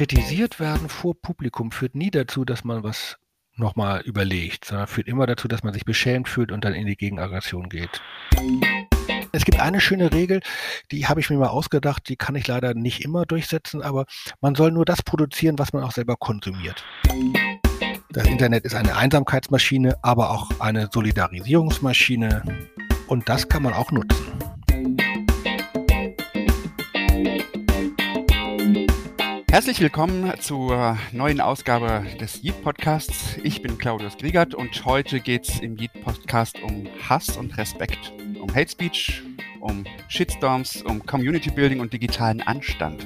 [0.00, 3.18] kritisiert werden vor Publikum führt nie dazu, dass man was
[3.54, 6.96] nochmal überlegt, sondern führt immer dazu, dass man sich beschämt fühlt und dann in die
[6.96, 8.00] Gegenaggression geht.
[9.32, 10.40] Es gibt eine schöne Regel,
[10.90, 14.06] die habe ich mir mal ausgedacht, die kann ich leider nicht immer durchsetzen, aber
[14.40, 16.82] man soll nur das produzieren, was man auch selber konsumiert.
[18.08, 22.42] Das Internet ist eine Einsamkeitsmaschine, aber auch eine Solidarisierungsmaschine
[23.06, 24.29] und das kann man auch nutzen.
[29.50, 33.36] Herzlich willkommen zur neuen Ausgabe des Yeet Podcasts.
[33.42, 38.12] Ich bin Claudius Griegert und heute geht es im Yeet Podcast um Hass und Respekt,
[38.40, 39.24] um Hate Speech,
[39.58, 43.04] um Shitstorms, um Community Building und digitalen Anstand.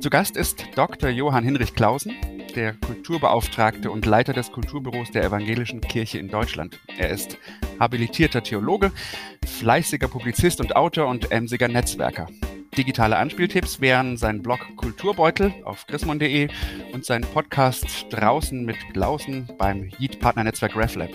[0.00, 1.10] Zu Gast ist Dr.
[1.10, 2.16] Johann Hinrich Clausen,
[2.56, 6.80] der Kulturbeauftragte und Leiter des Kulturbüros der Evangelischen Kirche in Deutschland.
[6.96, 7.36] Er ist
[7.78, 8.92] habilitierter Theologe,
[9.46, 12.28] fleißiger Publizist und Autor und emsiger Netzwerker.
[12.76, 16.48] Digitale Anspieltipps wären sein Blog Kulturbeutel auf chrismon.de
[16.92, 21.10] und sein Podcast Draußen mit Klausen beim Yeet Partnernetzwerk RefLab.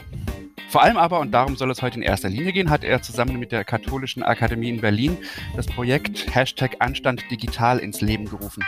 [0.69, 3.39] Vor allem aber, und darum soll es heute in erster Linie gehen, hat er zusammen
[3.39, 5.17] mit der Katholischen Akademie in Berlin
[5.57, 8.63] das Projekt Hashtag Anstand Digital ins Leben gerufen.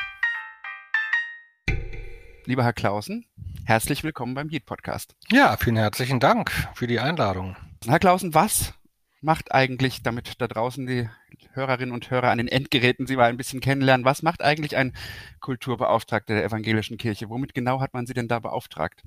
[2.46, 3.26] Lieber Herr Klausen,
[3.64, 5.16] herzlich willkommen beim Yeet Podcast.
[5.32, 7.56] Ja, vielen herzlichen Dank für die Einladung.
[7.88, 8.74] Herr Klausen, was
[9.22, 11.08] macht eigentlich, damit da draußen die
[11.54, 14.94] Hörerinnen und Hörer an den Endgeräten Sie mal ein bisschen kennenlernen, was macht eigentlich ein
[15.40, 17.30] Kulturbeauftragter der evangelischen Kirche?
[17.30, 19.04] Womit genau hat man Sie denn da beauftragt?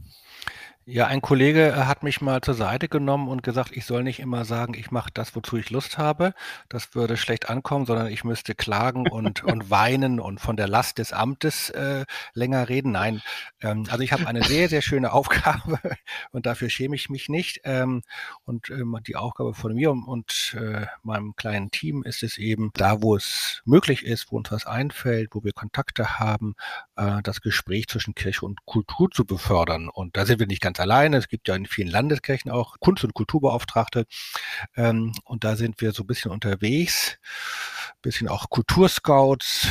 [0.87, 4.21] Ja, ein Kollege äh, hat mich mal zur Seite genommen und gesagt, ich soll nicht
[4.21, 6.35] immer sagen, ich mache das, wozu ich Lust habe.
[6.69, 10.99] Das würde schlecht ankommen, sondern ich müsste klagen und, und weinen und von der Last
[10.99, 12.93] des Amtes äh, länger reden.
[12.93, 13.23] Nein,
[13.63, 15.79] ähm, also ich habe eine sehr, sehr schöne Aufgabe
[16.33, 17.63] und dafür schäme ich mich nicht.
[17.65, 18.03] Ähm,
[18.45, 22.73] und ähm, die Aufgabe von mir und, und äh, meinem kleinen Team ist es eben,
[22.75, 26.57] da wo es möglich ist, wo uns was einfällt, wo wir Kontakte haben,
[26.97, 29.89] äh, das Gespräch zwischen Kirche und Kultur zu befördern.
[29.89, 31.17] Und da sind wir nicht ganz ganz alleine.
[31.17, 34.07] Es gibt ja in vielen Landeskirchen auch Kunst- und Kulturbeauftragte.
[34.77, 37.19] Ähm, und da sind wir so ein bisschen unterwegs.
[38.03, 39.69] Bisschen auch Kulturscouts,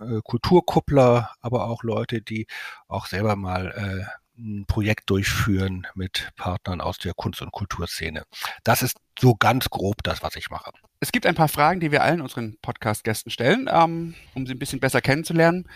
[0.00, 2.46] äh, Kulturkuppler, aber auch Leute, die
[2.88, 8.24] auch selber mal äh, ein Projekt durchführen mit Partnern aus der Kunst- und Kulturszene.
[8.64, 10.72] Das ist so ganz grob das, was ich mache.
[11.00, 14.58] Es gibt ein paar Fragen, die wir allen unseren Podcast-Gästen stellen, ähm, um sie ein
[14.58, 15.68] bisschen besser kennenzulernen.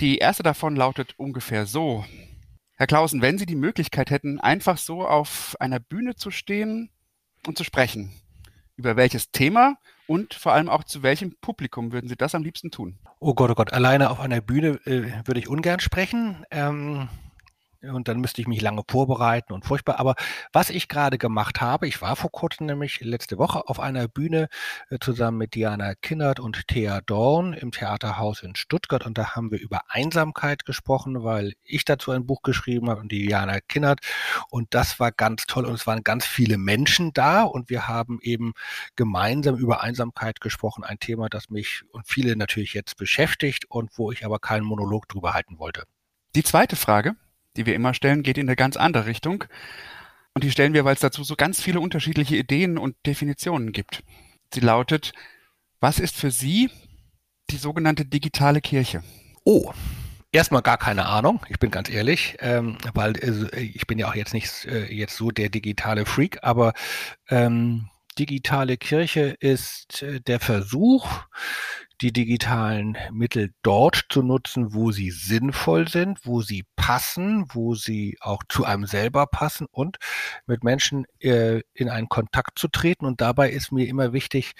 [0.00, 2.04] Die erste davon lautet ungefähr so.
[2.78, 6.90] Herr Klausen, wenn Sie die Möglichkeit hätten, einfach so auf einer Bühne zu stehen
[7.44, 8.12] und zu sprechen,
[8.76, 12.70] über welches Thema und vor allem auch zu welchem Publikum würden Sie das am liebsten
[12.70, 12.96] tun?
[13.18, 16.44] Oh Gott, oh Gott, alleine auf einer Bühne äh, würde ich ungern sprechen.
[16.52, 17.08] Ähm,
[17.82, 19.98] und dann müsste ich mich lange vorbereiten und furchtbar.
[20.00, 20.14] Aber
[20.52, 24.48] was ich gerade gemacht habe, ich war vor kurzem nämlich letzte Woche auf einer Bühne
[24.90, 29.50] äh, zusammen mit Diana Kinnert und Thea Dorn im Theaterhaus in Stuttgart und da haben
[29.50, 34.00] wir über Einsamkeit gesprochen, weil ich dazu ein Buch geschrieben habe und Diana Kinnert
[34.50, 38.18] und das war ganz toll und es waren ganz viele Menschen da und wir haben
[38.22, 38.52] eben
[38.96, 44.10] gemeinsam über Einsamkeit gesprochen, ein Thema, das mich und viele natürlich jetzt beschäftigt und wo
[44.10, 45.84] ich aber keinen Monolog drüber halten wollte.
[46.34, 47.16] Die zweite Frage,
[47.58, 49.44] die wir immer stellen, geht in eine ganz andere Richtung.
[50.34, 54.02] Und die stellen wir, weil es dazu so ganz viele unterschiedliche Ideen und Definitionen gibt.
[54.54, 55.12] Sie lautet,
[55.80, 56.70] was ist für Sie
[57.50, 59.02] die sogenannte digitale Kirche?
[59.44, 59.72] Oh,
[60.30, 64.14] Erstmal gar keine Ahnung, ich bin ganz ehrlich, ähm, weil äh, ich bin ja auch
[64.14, 66.74] jetzt nicht äh, jetzt so der digitale Freak, aber
[67.30, 71.08] ähm, digitale Kirche ist äh, der Versuch,
[72.00, 78.16] die digitalen Mittel dort zu nutzen, wo sie sinnvoll sind, wo sie passen, wo sie
[78.20, 79.98] auch zu einem selber passen und
[80.46, 83.04] mit Menschen äh, in einen Kontakt zu treten.
[83.04, 84.52] Und dabei ist mir immer wichtig,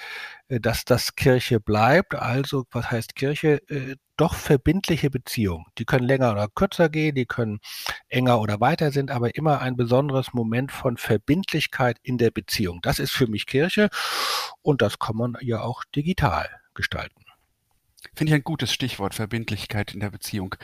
[0.49, 2.15] äh, dass das Kirche bleibt.
[2.15, 3.61] Also, was heißt Kirche?
[3.69, 5.65] Äh, doch verbindliche Beziehungen.
[5.79, 7.61] Die können länger oder kürzer gehen, die können
[8.09, 12.81] enger oder weiter sind, aber immer ein besonderes Moment von Verbindlichkeit in der Beziehung.
[12.83, 13.89] Das ist für mich Kirche
[14.63, 17.28] und das kann man ja auch digital gestalten.
[18.15, 20.55] Finde ich ein gutes Stichwort, Verbindlichkeit in der Beziehung.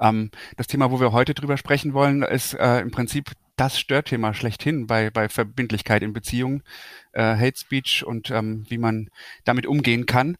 [0.00, 4.34] Ähm, das Thema, wo wir heute drüber sprechen wollen, ist äh, im Prinzip das Störthema
[4.34, 6.62] schlechthin bei, bei Verbindlichkeit in Beziehungen,
[7.12, 9.10] äh, Hate Speech und ähm, wie man
[9.44, 10.36] damit umgehen kann.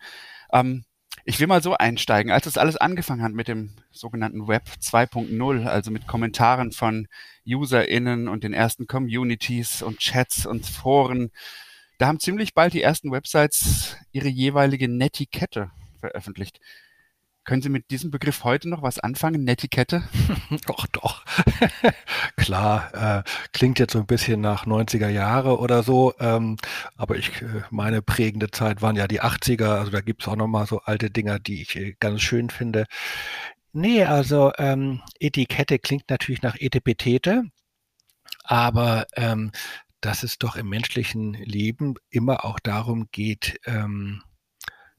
[0.52, 0.84] Ähm,
[1.25, 2.31] ich will mal so einsteigen.
[2.31, 7.08] Als das alles angefangen hat mit dem sogenannten Web 2.0, also mit Kommentaren von
[7.46, 11.31] UserInnen und den ersten Communities und Chats und Foren,
[11.99, 15.70] da haben ziemlich bald die ersten Websites ihre jeweilige Netiquette
[16.05, 16.61] veröffentlicht.
[17.45, 19.45] Können Sie mit diesem Begriff heute noch was anfangen?
[19.45, 20.03] Netiquette?
[20.67, 21.25] doch, doch.
[22.37, 23.23] Klar, äh,
[23.53, 26.56] klingt jetzt so ein bisschen nach 90er Jahre oder so, ähm,
[26.97, 30.37] aber ich, äh, meine prägende Zeit waren ja die 80er, also da gibt es auch
[30.37, 32.87] nochmal so alte Dinger, die ich äh, ganz schön finde.
[33.73, 37.45] Nee, also ähm, Etikette klingt natürlich nach Etepetete,
[38.45, 39.53] aber ähm,
[40.01, 44.23] dass es doch im menschlichen Leben immer auch darum geht, ähm,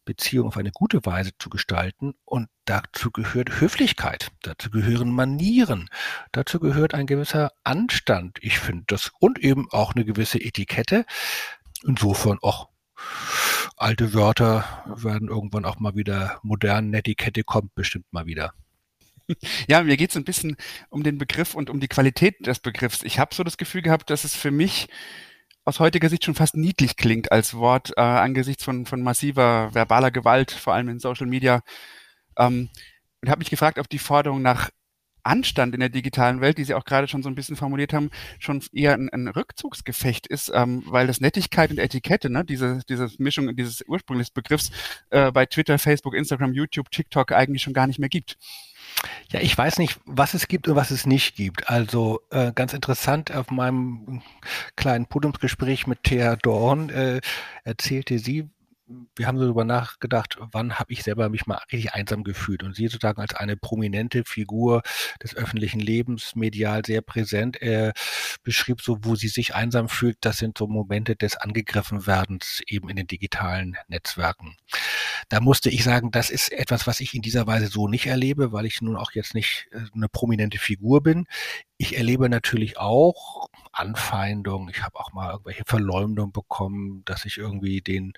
[0.06, 2.14] Beziehung auf eine gute Weise zu gestalten.
[2.24, 5.90] Und dazu gehört Höflichkeit, dazu gehören Manieren,
[6.32, 8.38] dazu gehört ein gewisser Anstand.
[8.42, 11.06] Ich finde das und eben auch eine gewisse Etikette.
[11.84, 12.70] Insofern auch
[13.78, 16.90] alte Wörter werden irgendwann auch mal wieder modern.
[16.90, 18.54] Netiquette kommt bestimmt mal wieder.
[19.68, 20.56] Ja, mir geht es ein bisschen
[20.90, 23.02] um den Begriff und um die Qualität des Begriffs.
[23.02, 24.88] Ich habe so das Gefühl gehabt, dass es für mich
[25.66, 30.12] aus heutiger Sicht schon fast niedlich klingt als Wort äh, angesichts von, von massiver verbaler
[30.12, 31.62] Gewalt, vor allem in Social Media.
[32.38, 32.70] Ähm,
[33.22, 34.70] und habe mich gefragt, ob die Forderung nach
[35.24, 38.12] Anstand in der digitalen Welt, die Sie auch gerade schon so ein bisschen formuliert haben,
[38.38, 43.10] schon eher ein, ein Rückzugsgefecht ist, ähm, weil das Nettigkeit und Etikette, ne, diese, diese
[43.18, 44.70] Mischung dieses ursprünglichen Begriffs
[45.10, 48.38] äh, bei Twitter, Facebook, Instagram, YouTube, TikTok eigentlich schon gar nicht mehr gibt.
[49.30, 51.70] Ja, ich weiß nicht, was es gibt und was es nicht gibt.
[51.70, 54.22] Also äh, ganz interessant, auf meinem
[54.76, 57.22] kleinen Podiumsgespräch mit Thea Dorn äh,
[57.64, 58.50] erzählte sie,
[59.16, 62.76] wir haben so darüber nachgedacht, wann habe ich selber mich mal richtig einsam gefühlt und
[62.76, 64.84] sie sozusagen als eine prominente Figur
[65.24, 67.94] des öffentlichen Lebens, medial sehr präsent, er
[68.44, 72.96] beschrieb so, wo sie sich einsam fühlt, das sind so Momente des Angegriffenwerdens eben in
[72.96, 74.56] den digitalen Netzwerken.
[75.30, 78.52] Da musste ich sagen, das ist etwas, was ich in dieser Weise so nicht erlebe,
[78.52, 81.26] weil ich nun auch jetzt nicht äh, eine prominente Figur bin.
[81.78, 84.70] Ich erlebe natürlich auch Anfeindungen.
[84.70, 88.14] Ich habe auch mal irgendwelche Verleumdungen bekommen, dass ich irgendwie den,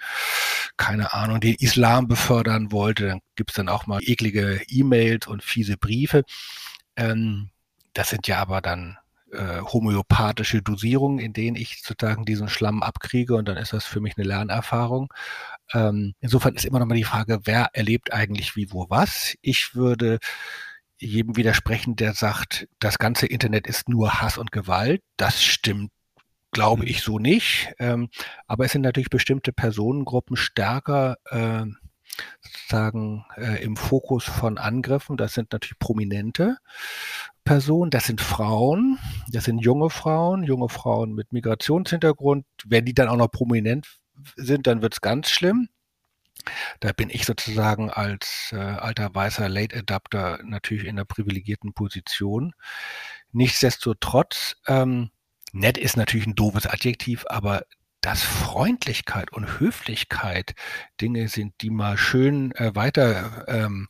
[0.78, 3.08] keine Ahnung, den Islam befördern wollte.
[3.08, 6.24] Dann gibt's dann auch mal eklige E-Mails und fiese Briefe.
[6.96, 7.50] Ähm,
[7.94, 8.98] das sind ja aber dann
[9.38, 14.02] äh, homöopathische Dosierungen, in denen ich sozusagen diesen Schlamm abkriege und dann ist das für
[14.02, 15.14] mich eine Lernerfahrung.
[15.74, 19.36] Ähm, insofern ist immer noch mal die Frage, wer erlebt eigentlich wie, wo, was.
[19.42, 20.20] Ich würde
[21.00, 25.02] jedem widersprechen, der sagt, das ganze Internet ist nur Hass und Gewalt.
[25.16, 25.92] Das stimmt,
[26.52, 26.88] glaube mhm.
[26.90, 27.74] ich, so nicht.
[27.80, 28.10] Ähm,
[28.48, 31.66] aber es sind natürlich bestimmte Personengruppen stärker äh,
[32.42, 35.18] sozusagen äh, im Fokus von Angriffen.
[35.18, 36.58] Das sind natürlich prominente
[37.44, 39.00] Personen, das sind Frauen,
[39.30, 42.46] das sind junge Frauen, junge Frauen mit Migrationshintergrund.
[42.66, 43.88] Wenn die dann auch noch prominent
[44.36, 45.70] sind, dann wird es ganz schlimm.
[46.80, 52.54] Da bin ich sozusagen als äh, alter weißer Late Adapter natürlich in einer privilegierten Position.
[53.32, 55.12] Nichtsdestotrotz, ähm,
[55.52, 57.64] nett ist natürlich ein doofes Adjektiv, aber
[58.08, 60.56] dass Freundlichkeit und Höflichkeit
[61.02, 63.90] Dinge sind, die mal schön äh, weiter ähm,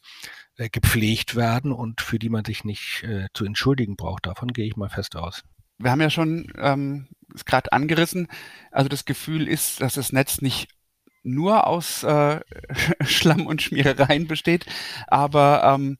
[0.58, 4.26] äh, gepflegt werden und für die man sich nicht äh, zu entschuldigen braucht.
[4.26, 5.44] Davon gehe ich mal fest aus.
[5.78, 7.10] Wir haben ja schon ähm,
[7.46, 8.28] gerade angerissen,
[8.72, 10.68] also das Gefühl ist, dass das Netz nicht
[11.22, 12.40] nur aus äh,
[13.06, 14.66] Schlamm und Schmierereien besteht,
[15.06, 16.00] aber ähm,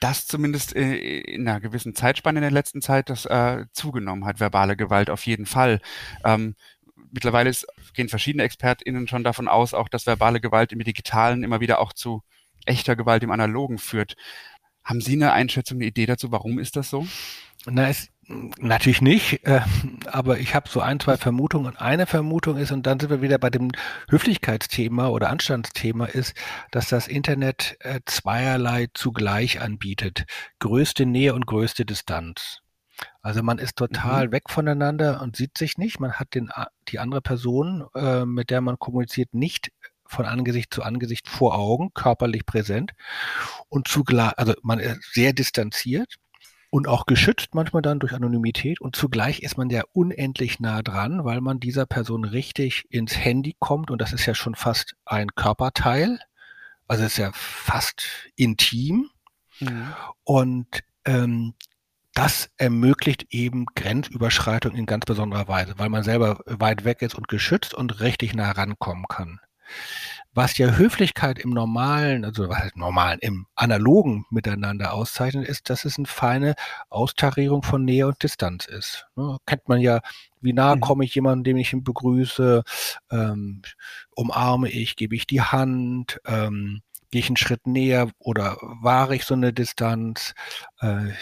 [0.00, 4.40] das zumindest äh, in einer gewissen Zeitspanne in der letzten Zeit das äh, zugenommen hat,
[4.40, 5.80] verbale Gewalt auf jeden Fall.
[6.24, 6.54] Ähm,
[7.12, 7.52] mittlerweile
[7.94, 11.92] gehen verschiedene ExpertInnen schon davon aus, auch dass verbale Gewalt im Digitalen immer wieder auch
[11.92, 12.22] zu
[12.66, 14.16] echter Gewalt im Analogen führt.
[14.84, 17.06] Haben Sie eine Einschätzung, eine Idee dazu, warum ist das so?
[17.66, 18.08] Na, es
[18.60, 19.60] Natürlich nicht, äh,
[20.06, 21.66] aber ich habe so ein, zwei Vermutungen.
[21.66, 23.72] Und eine Vermutung ist, und dann sind wir wieder bei dem
[24.08, 26.34] Höflichkeitsthema oder Anstandsthema, ist,
[26.70, 30.26] dass das Internet äh, zweierlei zugleich anbietet.
[30.60, 32.60] Größte Nähe und größte Distanz.
[33.22, 34.32] Also man ist total mhm.
[34.32, 36.00] weg voneinander und sieht sich nicht.
[36.00, 36.50] Man hat den,
[36.88, 39.72] die andere Person, äh, mit der man kommuniziert, nicht
[40.10, 42.92] von Angesicht zu Angesicht vor Augen, körperlich präsent
[43.68, 46.16] und zugleich, also man ist sehr distanziert
[46.68, 51.24] und auch geschützt manchmal dann durch Anonymität und zugleich ist man ja unendlich nah dran,
[51.24, 55.28] weil man dieser Person richtig ins Handy kommt und das ist ja schon fast ein
[55.28, 56.18] Körperteil,
[56.88, 58.02] also ist ja fast
[58.34, 59.10] intim
[59.60, 59.94] mhm.
[60.24, 60.66] und
[61.04, 61.54] ähm,
[62.20, 67.28] das ermöglicht eben Grenzüberschreitung in ganz besonderer Weise, weil man selber weit weg ist und
[67.28, 69.40] geschützt und richtig nah rankommen kann.
[70.34, 75.86] Was ja Höflichkeit im normalen, also was heißt normalen, im analogen Miteinander auszeichnet, ist, dass
[75.86, 76.56] es eine feine
[76.90, 79.06] Austarierung von Nähe und Distanz ist.
[79.16, 79.38] Ne?
[79.46, 80.00] Kennt man ja,
[80.42, 80.80] wie nah mhm.
[80.80, 82.62] komme ich jemandem, dem ich ihn begrüße,
[83.10, 83.62] ähm,
[84.14, 89.24] umarme ich, gebe ich die Hand, ähm, gehe ich einen Schritt näher oder wahre ich
[89.24, 90.34] so eine Distanz.
[90.82, 91.12] Äh,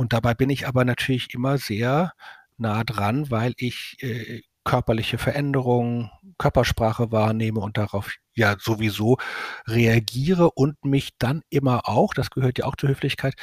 [0.00, 2.14] und dabei bin ich aber natürlich immer sehr
[2.56, 9.18] nah dran, weil ich äh, körperliche Veränderungen, Körpersprache wahrnehme und darauf ja sowieso
[9.66, 13.34] reagiere und mich dann immer auch, das gehört ja auch zur Höflichkeit,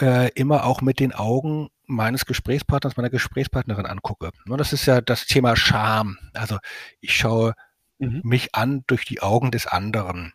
[0.00, 4.30] äh, immer auch mit den Augen meines Gesprächspartners, meiner Gesprächspartnerin angucke.
[4.48, 6.18] Und das ist ja das Thema Scham.
[6.34, 6.58] Also
[7.00, 7.54] ich schaue
[7.98, 8.20] mhm.
[8.22, 10.34] mich an durch die Augen des anderen.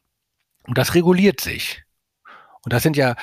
[0.67, 1.85] Und das reguliert sich.
[2.65, 3.15] Und das sind ja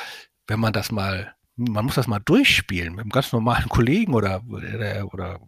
[0.47, 4.43] wenn man das mal, man muss das mal durchspielen mit einem ganz normalen Kollegen oder,
[4.49, 5.41] oder, oder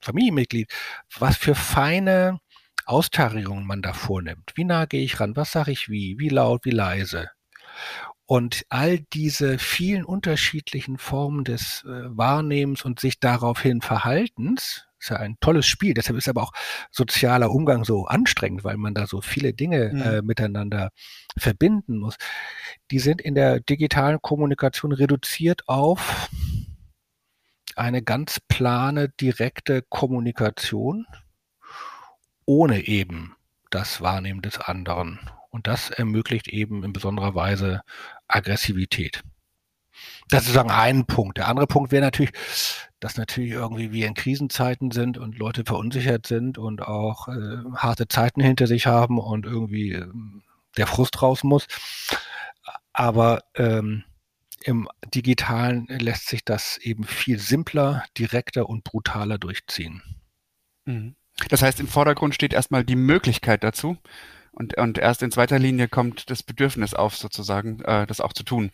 [0.00, 0.70] Familienmitglied,
[1.18, 2.38] was für feine
[2.84, 4.52] Austarierungen man da vornimmt.
[4.54, 5.36] Wie nah gehe ich ran?
[5.36, 6.18] Was sage ich wie?
[6.18, 6.64] Wie laut?
[6.64, 7.30] Wie leise?
[8.26, 15.16] Und all diese vielen unterschiedlichen Formen des äh, Wahrnehmens und sich daraufhin Verhaltens, ist ja
[15.16, 15.94] ein tolles Spiel.
[15.94, 16.52] Deshalb ist aber auch
[16.90, 20.02] sozialer Umgang so anstrengend, weil man da so viele Dinge mhm.
[20.02, 20.90] äh, miteinander
[21.38, 22.16] verbinden muss.
[22.90, 26.28] Die sind in der digitalen Kommunikation reduziert auf
[27.76, 31.06] eine ganz plane, direkte Kommunikation
[32.46, 33.36] ohne eben
[33.70, 35.18] das Wahrnehmen des anderen.
[35.50, 37.82] Und das ermöglicht eben in besonderer Weise
[38.28, 39.22] Aggressivität.
[40.28, 41.38] Das ist sozusagen ein Punkt.
[41.38, 42.32] Der andere Punkt wäre natürlich,
[43.06, 48.08] dass natürlich irgendwie wir in Krisenzeiten sind und Leute verunsichert sind und auch äh, harte
[48.08, 50.08] Zeiten hinter sich haben und irgendwie äh,
[50.76, 51.68] der Frust raus muss.
[52.92, 54.02] Aber ähm,
[54.64, 60.02] im Digitalen lässt sich das eben viel simpler, direkter und brutaler durchziehen.
[60.84, 61.14] Mhm.
[61.48, 63.96] Das heißt, im Vordergrund steht erstmal die Möglichkeit dazu
[64.50, 68.42] und, und erst in zweiter Linie kommt das Bedürfnis auf, sozusagen, äh, das auch zu
[68.42, 68.72] tun.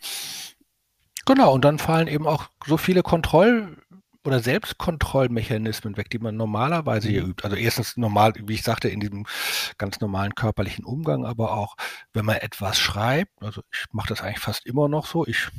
[1.27, 3.77] Genau, und dann fallen eben auch so viele Kontroll-
[4.25, 7.31] oder Selbstkontrollmechanismen weg, die man normalerweise hier mhm.
[7.31, 7.43] übt.
[7.43, 9.25] Also erstens normal, wie ich sagte, in diesem
[9.77, 11.75] ganz normalen körperlichen Umgang, aber auch,
[12.13, 15.49] wenn man etwas schreibt, also ich mache das eigentlich fast immer noch so, ich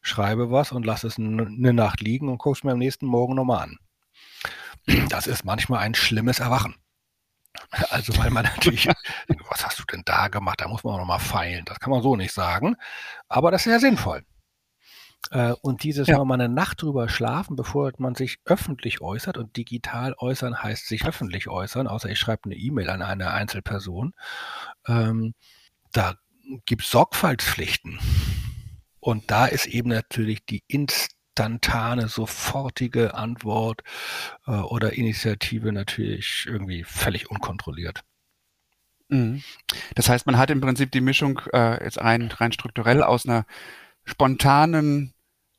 [0.00, 3.34] schreibe was und lasse es eine Nacht liegen und gucke es mir am nächsten Morgen
[3.34, 3.78] nochmal an.
[5.08, 6.74] Das ist manchmal ein schlimmes Erwachen.
[7.90, 8.88] Also weil man natürlich,
[9.48, 10.60] was hast du denn da gemacht?
[10.60, 11.64] Da muss man auch nochmal feilen.
[11.64, 12.76] Das kann man so nicht sagen.
[13.28, 14.24] Aber das ist ja sinnvoll.
[15.30, 16.22] Äh, und dieses ja.
[16.24, 21.06] mal eine Nacht drüber schlafen, bevor man sich öffentlich äußert und digital äußern heißt sich
[21.06, 24.14] öffentlich äußern, außer ich schreibe eine E-Mail an eine Einzelperson,
[24.86, 25.34] ähm,
[25.92, 26.14] da
[26.66, 27.98] gibt es Sorgfaltspflichten.
[29.00, 33.82] Und da ist eben natürlich die instantane, sofortige Antwort
[34.46, 38.02] äh, oder Initiative natürlich irgendwie völlig unkontrolliert.
[39.08, 39.42] Mhm.
[39.94, 43.44] Das heißt, man hat im Prinzip die Mischung äh, jetzt rein, rein strukturell aus einer
[44.04, 45.14] spontanen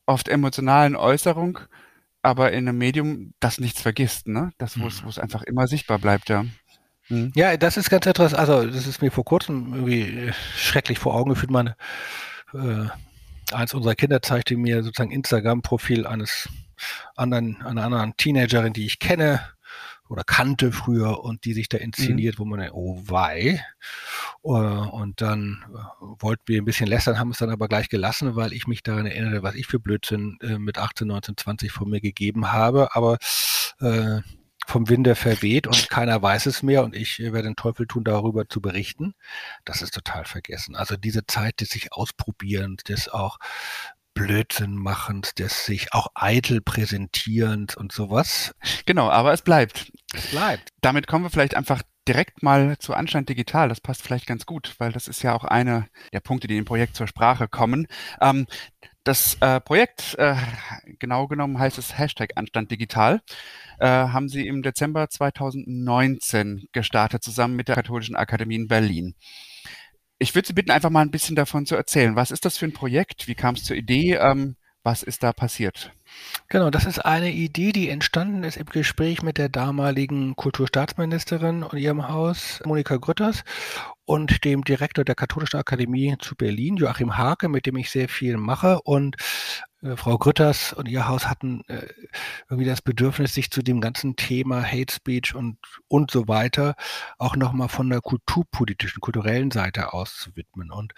[0.06, 1.60] oft emotionalen Äußerung,
[2.22, 4.52] aber in einem Medium, das nichts vergisst, ne?
[4.58, 5.22] Das, wo es mhm.
[5.22, 6.46] einfach immer sichtbar bleibt, ja.
[7.10, 7.32] Mhm.
[7.36, 8.40] Ja, das ist ganz interessant.
[8.40, 11.52] Also, das ist mir vor kurzem irgendwie schrecklich vor Augen geführt.
[11.52, 11.76] Meine,
[12.54, 12.88] äh,
[13.54, 16.50] eins unserer Kinder zeigte mir sozusagen Instagram-Profil eines
[17.16, 19.42] anderen, einer anderen Teenagerin, die ich kenne,
[20.10, 21.86] oder kannte früher und die sich da mhm.
[21.86, 22.40] inszeniert, mhm.
[22.40, 23.64] wo man oh wei.
[24.44, 28.36] Äh, und dann äh, wollten wir ein bisschen lästern, haben es dann aber gleich gelassen,
[28.36, 31.90] weil ich mich daran erinnere, was ich für Blödsinn äh, mit 18, 19, 20 von
[31.90, 32.96] mir gegeben habe.
[32.96, 33.18] Aber
[33.80, 34.22] äh,
[34.68, 38.50] vom Winde verweht und keiner weiß es mehr und ich werde den Teufel tun, darüber
[38.50, 39.14] zu berichten.
[39.64, 40.76] Das ist total vergessen.
[40.76, 43.38] Also diese Zeit des sich ausprobieren, des auch
[44.16, 48.56] Blödsinn machend, des sich auch eitel präsentierend und sowas.
[48.88, 49.92] Genau, aber es bleibt.
[50.14, 50.70] Es bleibt.
[50.82, 53.70] Damit kommen wir vielleicht einfach direkt mal zu Anschein Digital.
[53.70, 56.66] Das passt vielleicht ganz gut, weil das ist ja auch einer der Punkte, die im
[56.66, 57.88] Projekt zur Sprache kommen.
[58.22, 58.48] Ähm,
[59.04, 60.36] das äh, Projekt, äh,
[60.98, 63.22] genau genommen heißt es Hashtag Anstand Digital,
[63.80, 69.16] äh, haben sie im Dezember 2019 gestartet, zusammen mit der Katholischen Akademie in Berlin.
[70.18, 72.16] Ich würde Sie bitten, einfach mal ein bisschen davon zu erzählen.
[72.16, 73.28] Was ist das für ein Projekt?
[73.28, 74.14] Wie kam es zur Idee?
[74.16, 74.56] Ähm,
[74.86, 75.92] was ist da passiert?
[76.48, 81.78] Genau, das ist eine Idee, die entstanden ist im Gespräch mit der damaligen Kulturstaatsministerin und
[81.78, 83.44] ihrem Haus, Monika Grütters,
[84.06, 88.38] und dem Direktor der Katholischen Akademie zu Berlin, Joachim Hake, mit dem ich sehr viel
[88.38, 88.80] mache.
[88.84, 89.16] Und
[89.86, 91.88] äh, Frau Grütters und ihr Haus hatten äh,
[92.50, 96.76] irgendwie das Bedürfnis, sich zu dem ganzen Thema Hate Speech und, und so weiter
[97.18, 100.72] auch nochmal von der kulturpolitischen, kulturellen Seite aus zu widmen.
[100.72, 100.94] Und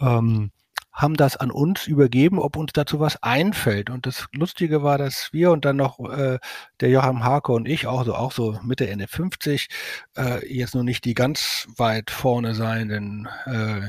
[0.00, 0.50] ähm,
[0.92, 3.88] haben das an uns übergeben, ob uns dazu was einfällt.
[3.88, 6.38] Und das Lustige war, dass wir und dann noch äh,
[6.80, 9.68] der Joachim Hake und ich, auch so, auch so Mitte, Ende 50,
[10.16, 13.80] äh, jetzt nur nicht die ganz weit vorne seienden äh,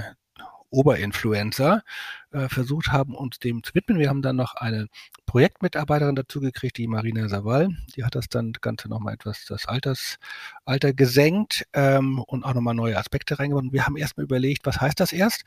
[0.73, 1.83] Oberinfluencer,
[2.31, 3.99] äh, versucht haben, uns dem zu widmen.
[3.99, 4.87] Wir haben dann noch eine
[5.25, 7.69] Projektmitarbeiterin dazu gekriegt, die Marina Saval.
[7.95, 10.17] Die hat das dann Ganze nochmal etwas das Alters,
[10.65, 13.71] Alter gesenkt ähm, und auch nochmal neue Aspekte reingebracht.
[13.71, 15.45] Wir haben erstmal überlegt, was heißt das erst?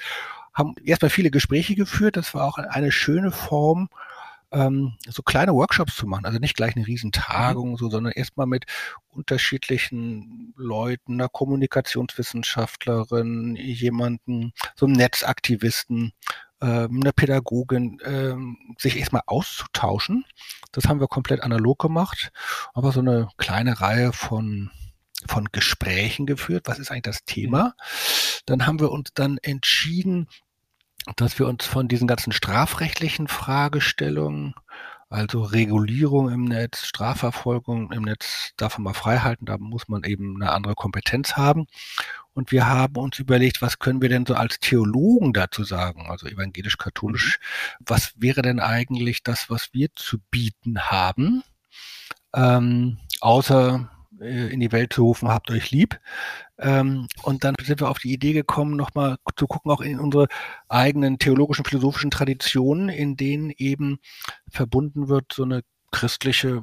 [0.55, 2.17] Haben erstmal viele Gespräche geführt.
[2.17, 3.89] Das war auch eine schöne Form,
[4.53, 6.27] ähm, so kleine Workshops zu machen.
[6.27, 7.77] Also nicht gleich eine Riesentagung, mhm.
[7.77, 8.65] so, sondern erstmal mit
[9.09, 16.13] unterschiedlichen Leuten, einer Kommunikationswissenschaftlerin, jemanden, so einem Netzaktivisten,
[16.61, 20.25] ähm, einer Pädagogin, ähm, sich erstmal auszutauschen.
[20.73, 22.31] Das haben wir komplett analog gemacht,
[22.75, 24.71] aber so eine kleine Reihe von
[25.29, 26.69] von Gesprächen geführt.
[26.69, 27.65] Was ist eigentlich das Thema?
[27.65, 27.73] Mhm.
[28.47, 30.29] Dann haben wir uns dann entschieden,
[31.15, 34.55] dass wir uns von diesen ganzen strafrechtlichen Fragestellungen,
[35.09, 40.53] also Regulierung im Netz, Strafverfolgung im Netz, davon mal freihalten, da muss man eben eine
[40.53, 41.67] andere Kompetenz haben.
[42.35, 46.27] Und wir haben uns überlegt, was können wir denn so als Theologen dazu sagen, also
[46.27, 47.85] evangelisch-katholisch, mhm.
[47.87, 51.45] was wäre denn eigentlich das, was wir zu bieten haben,
[52.35, 55.99] ähm, außer äh, in die Welt zu rufen, habt euch lieb.
[56.59, 60.29] Ähm, und dann sind wir auf die Idee gekommen, nochmal zu gucken, auch in unsere
[60.69, 63.99] eigenen theologischen, philosophischen Traditionen, in denen eben
[64.49, 66.63] verbunden wird so eine christliche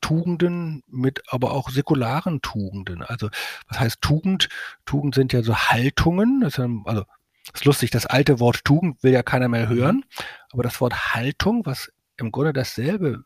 [0.00, 3.02] Tugenden mit aber auch säkularen Tugenden.
[3.02, 3.28] Also
[3.68, 4.48] was heißt Tugend?
[4.86, 6.40] Tugend sind ja so Haltungen.
[6.40, 7.04] Das ist, also
[7.52, 10.04] ist lustig, das alte Wort Tugend will ja keiner mehr hören,
[10.52, 13.24] aber das Wort Haltung, was im Grunde dasselbe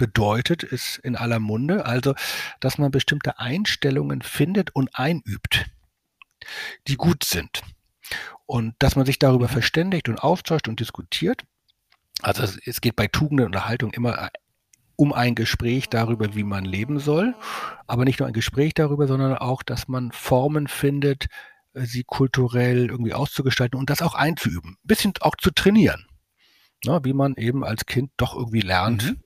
[0.00, 1.84] bedeutet, ist in aller Munde.
[1.84, 2.14] Also,
[2.58, 5.66] dass man bestimmte Einstellungen findet und einübt,
[6.88, 7.62] die gut sind.
[8.46, 11.42] Und dass man sich darüber verständigt und austauscht und diskutiert.
[12.22, 14.30] Also es geht bei Tugenden und Haltung immer
[14.96, 17.34] um ein Gespräch darüber, wie man leben soll.
[17.86, 21.26] Aber nicht nur ein Gespräch darüber, sondern auch, dass man Formen findet,
[21.74, 24.72] sie kulturell irgendwie auszugestalten und das auch einzuüben.
[24.72, 26.06] Ein bisschen auch zu trainieren.
[26.84, 29.22] Na, wie man eben als Kind doch irgendwie lernt, mhm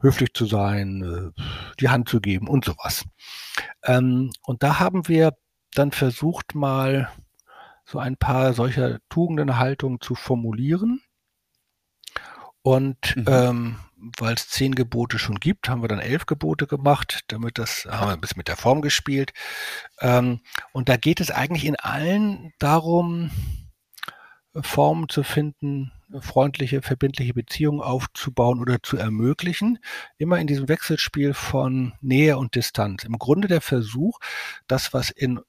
[0.00, 1.42] höflich zu sein, äh,
[1.80, 3.04] die Hand zu geben und sowas.
[3.84, 5.36] Ähm, und da haben wir
[5.74, 7.10] dann versucht, mal
[7.84, 11.02] so ein paar solcher Tugenden, Haltungen zu formulieren.
[12.62, 13.24] Und mhm.
[13.26, 13.76] ähm,
[14.18, 18.08] weil es zehn Gebote schon gibt, haben wir dann elf Gebote gemacht, damit das haben
[18.08, 19.32] wir ein bisschen mit der Form gespielt.
[20.00, 20.40] Ähm,
[20.72, 23.30] und da geht es eigentlich in allen darum,
[24.62, 29.78] Formen zu finden, freundliche, verbindliche Beziehungen aufzubauen oder zu ermöglichen.
[30.18, 33.04] Immer in diesem Wechselspiel von Nähe und Distanz.
[33.04, 34.18] Im Grunde der Versuch,
[34.66, 35.40] das, was in,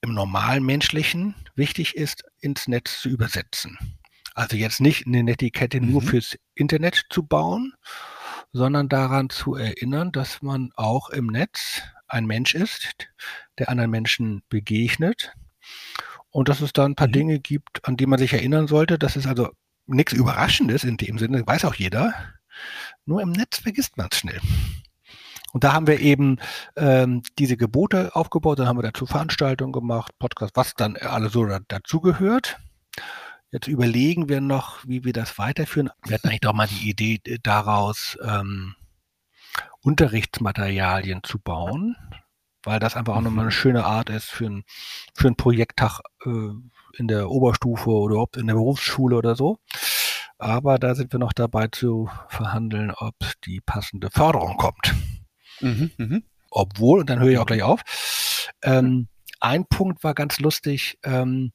[0.00, 3.78] im normalen Menschlichen wichtig ist, ins Netz zu übersetzen.
[4.34, 5.92] Also jetzt nicht eine Netiquette mhm.
[5.92, 7.72] nur fürs Internet zu bauen,
[8.52, 13.08] sondern daran zu erinnern, dass man auch im Netz ein Mensch ist,
[13.58, 15.32] der anderen Menschen begegnet,
[16.30, 17.12] und dass es da ein paar mhm.
[17.12, 18.98] Dinge gibt, an die man sich erinnern sollte.
[18.98, 19.50] Das ist also
[19.86, 22.14] nichts Überraschendes in dem Sinne, weiß auch jeder.
[23.04, 24.40] Nur im Netz vergisst man es schnell.
[25.52, 26.38] Und da haben wir eben
[26.76, 31.46] ähm, diese Gebote aufgebaut, dann haben wir dazu Veranstaltungen gemacht, Podcast, was dann alles so
[31.68, 32.58] dazugehört.
[33.52, 35.90] Jetzt überlegen wir noch, wie wir das weiterführen.
[36.04, 38.74] Wir hatten eigentlich doch mal die Idee daraus, ähm,
[39.80, 41.94] Unterrichtsmaterialien zu bauen
[42.64, 43.58] weil das einfach auch nochmal eine mhm.
[43.58, 44.64] schöne Art ist für, ein,
[45.14, 46.30] für einen Projekttag äh,
[46.96, 49.58] in der Oberstufe oder überhaupt in der Berufsschule oder so.
[50.38, 54.94] Aber da sind wir noch dabei zu verhandeln, ob die passende Förderung kommt.
[55.60, 56.20] Mhm, mh.
[56.50, 57.82] Obwohl, und dann höre ich auch gleich auf,
[58.62, 59.08] ähm,
[59.40, 61.52] ein Punkt war ganz lustig, ähm,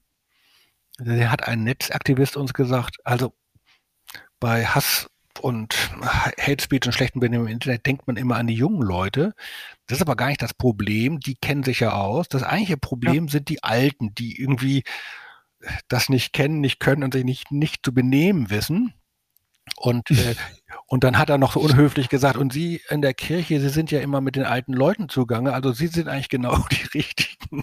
[0.98, 3.34] der hat ein Netzaktivist uns gesagt, also
[4.38, 5.08] bei Hass
[5.40, 9.34] und Hate Speech und schlechten Benehmen im Internet denkt man immer an die jungen Leute.
[9.86, 11.20] Das ist aber gar nicht das Problem.
[11.20, 12.28] Die kennen sich ja aus.
[12.28, 13.30] Das eigentliche Problem ja.
[13.30, 14.82] sind die Alten, die irgendwie
[15.88, 18.94] das nicht kennen, nicht können und sich nicht, nicht zu benehmen wissen.
[19.76, 20.34] Und, äh,
[20.86, 23.90] und dann hat er noch so unhöflich gesagt, und Sie in der Kirche, Sie sind
[23.90, 27.62] ja immer mit den alten Leuten zugange, also Sie sind eigentlich genau die Richtigen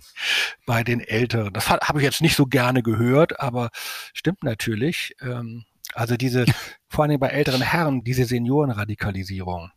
[0.66, 1.54] bei den Älteren.
[1.54, 3.70] Das habe ich jetzt nicht so gerne gehört, aber
[4.14, 5.16] stimmt natürlich.
[5.22, 6.46] Ähm, also diese,
[6.90, 9.72] vor allem bei älteren Herren, diese Seniorenradikalisierung,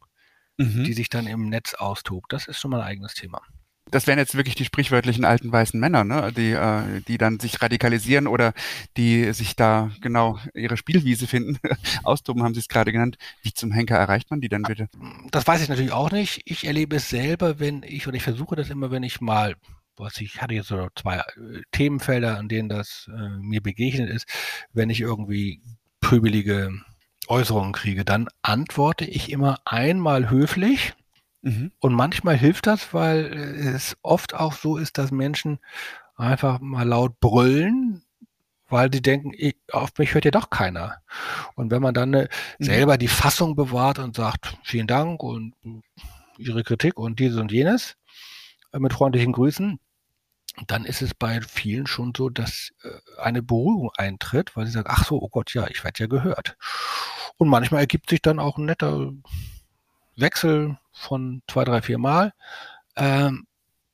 [0.58, 0.84] mhm.
[0.84, 3.42] die sich dann im Netz austobt, das ist schon mal ein eigenes Thema.
[3.90, 6.32] Das wären jetzt wirklich die sprichwörtlichen alten weißen Männer, ne?
[6.36, 8.52] die, äh, die dann sich radikalisieren oder
[8.96, 11.58] die sich da genau ihre Spielwiese finden.
[12.02, 13.16] Austoben haben Sie es gerade genannt.
[13.42, 14.88] Wie zum Henker erreicht man die dann bitte?
[15.30, 16.42] Das weiß ich natürlich auch nicht.
[16.44, 19.56] Ich erlebe es selber, wenn ich, oder ich versuche das immer, wenn ich mal
[19.96, 24.26] was ich hatte jetzt so zwei äh, Themenfelder, an denen das äh, mir begegnet ist,
[24.72, 25.60] wenn ich irgendwie
[26.00, 26.72] pöbelige
[27.28, 30.94] Äußerungen kriege, dann antworte ich immer einmal höflich.
[31.42, 31.72] Mhm.
[31.78, 33.32] Und manchmal hilft das, weil
[33.74, 35.58] es oft auch so ist, dass Menschen
[36.16, 38.02] einfach mal laut brüllen,
[38.68, 40.98] weil sie denken, ich, auf mich hört ja doch keiner.
[41.54, 42.64] Und wenn man dann äh, mhm.
[42.64, 45.54] selber die Fassung bewahrt und sagt, vielen Dank und
[46.38, 47.96] Ihre Kritik und dieses und jenes,
[48.72, 49.78] äh, mit freundlichen Grüßen,
[50.66, 54.88] dann ist es bei vielen schon so, dass äh, eine Beruhigung eintritt, weil sie sagen,
[54.90, 56.56] ach so, oh Gott, ja, ich werde ja gehört.
[57.36, 59.12] Und manchmal ergibt sich dann auch ein netter
[60.20, 62.32] Wechsel von zwei, drei, vier Mal
[62.96, 63.46] ähm,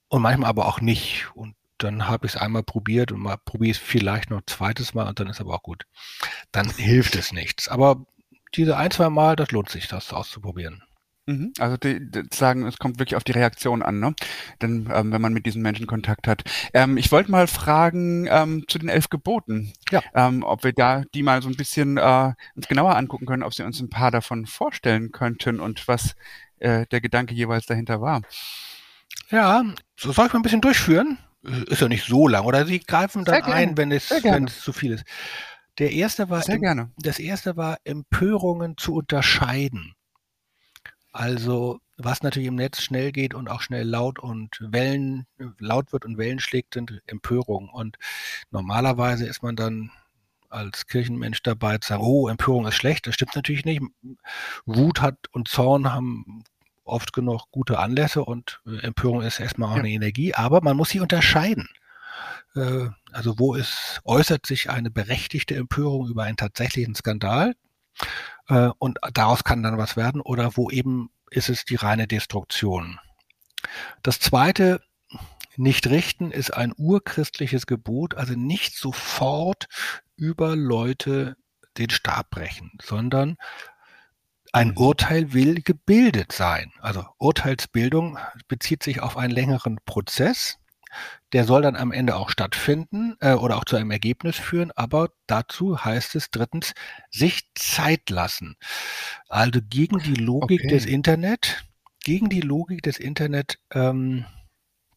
[0.09, 1.27] und manchmal aber auch nicht.
[1.35, 4.95] Und dann habe ich es einmal probiert und mal probiere es vielleicht noch ein zweites
[4.95, 5.85] Mal und dann ist aber auch gut.
[6.53, 7.69] Dann hilft es nichts.
[7.69, 8.07] Aber
[8.55, 10.83] diese ein, zwei Mal, das lohnt sich, das auszuprobieren.
[11.27, 11.53] Mhm.
[11.59, 14.15] Also die, die sagen, es kommt wirklich auf die Reaktion an, ne?
[14.63, 16.45] Denn ähm, wenn man mit diesen Menschen Kontakt hat.
[16.73, 20.03] Ähm, ich wollte mal fragen ähm, zu den elf Geboten, Ja.
[20.15, 23.55] ähm, ob wir da die mal so ein bisschen äh, uns genauer angucken können, ob
[23.55, 26.15] Sie uns ein paar davon vorstellen könnten und was
[26.61, 28.23] äh, der Gedanke jeweils dahinter war.
[29.31, 29.65] Ja,
[29.99, 31.19] so soll ich mal ein bisschen durchführen?
[31.69, 32.45] Ist ja nicht so lang.
[32.45, 35.05] Oder Sie greifen dann ein, wenn es, wenn es zu viel ist.
[35.79, 36.91] Der erste war, Sehr gerne.
[36.99, 39.93] das erste war Empörungen zu unterscheiden.
[41.17, 45.27] Also, was natürlich im Netz schnell geht und auch schnell laut und Wellen,
[45.59, 47.71] laut wird und Wellen schlägt, sind Empörungen.
[47.71, 47.97] Und
[48.51, 49.91] normalerweise ist man dann
[50.51, 53.07] als Kirchenmensch dabei zu sagen, oh, Empörung ist schlecht.
[53.07, 53.83] Das stimmt natürlich nicht.
[54.67, 56.45] Wut hat und Zorn haben
[56.85, 59.81] oft genug gute Anlässe und äh, Empörung ist erstmal auch Ja.
[59.81, 61.69] eine Energie, aber man muss sie unterscheiden.
[62.55, 67.55] Äh, Also wo es äußert sich eine berechtigte Empörung über einen tatsächlichen Skandal
[68.49, 72.99] äh, und daraus kann dann was werden oder wo eben ist es die reine Destruktion.
[74.03, 74.81] Das zweite,
[75.57, 79.69] nicht richten, ist ein urchristliches Gebot, also nicht sofort
[80.17, 81.37] über Leute
[81.79, 83.37] den Stab brechen, sondern
[84.53, 84.77] ein Mhm.
[84.79, 86.73] Urteil will gebildet sein.
[86.81, 90.59] Also Urteilsbildung bezieht sich auf einen längeren Prozess.
[91.33, 95.11] Der soll dann am Ende auch stattfinden äh, oder auch zu einem Ergebnis führen, aber
[95.27, 96.75] dazu heißt es drittens,
[97.11, 98.57] sich Zeit lassen.
[99.29, 100.69] Also gegen die Logik Okay.
[100.69, 101.65] des Internet,
[102.05, 104.25] gegen die Logik des Internet ähm,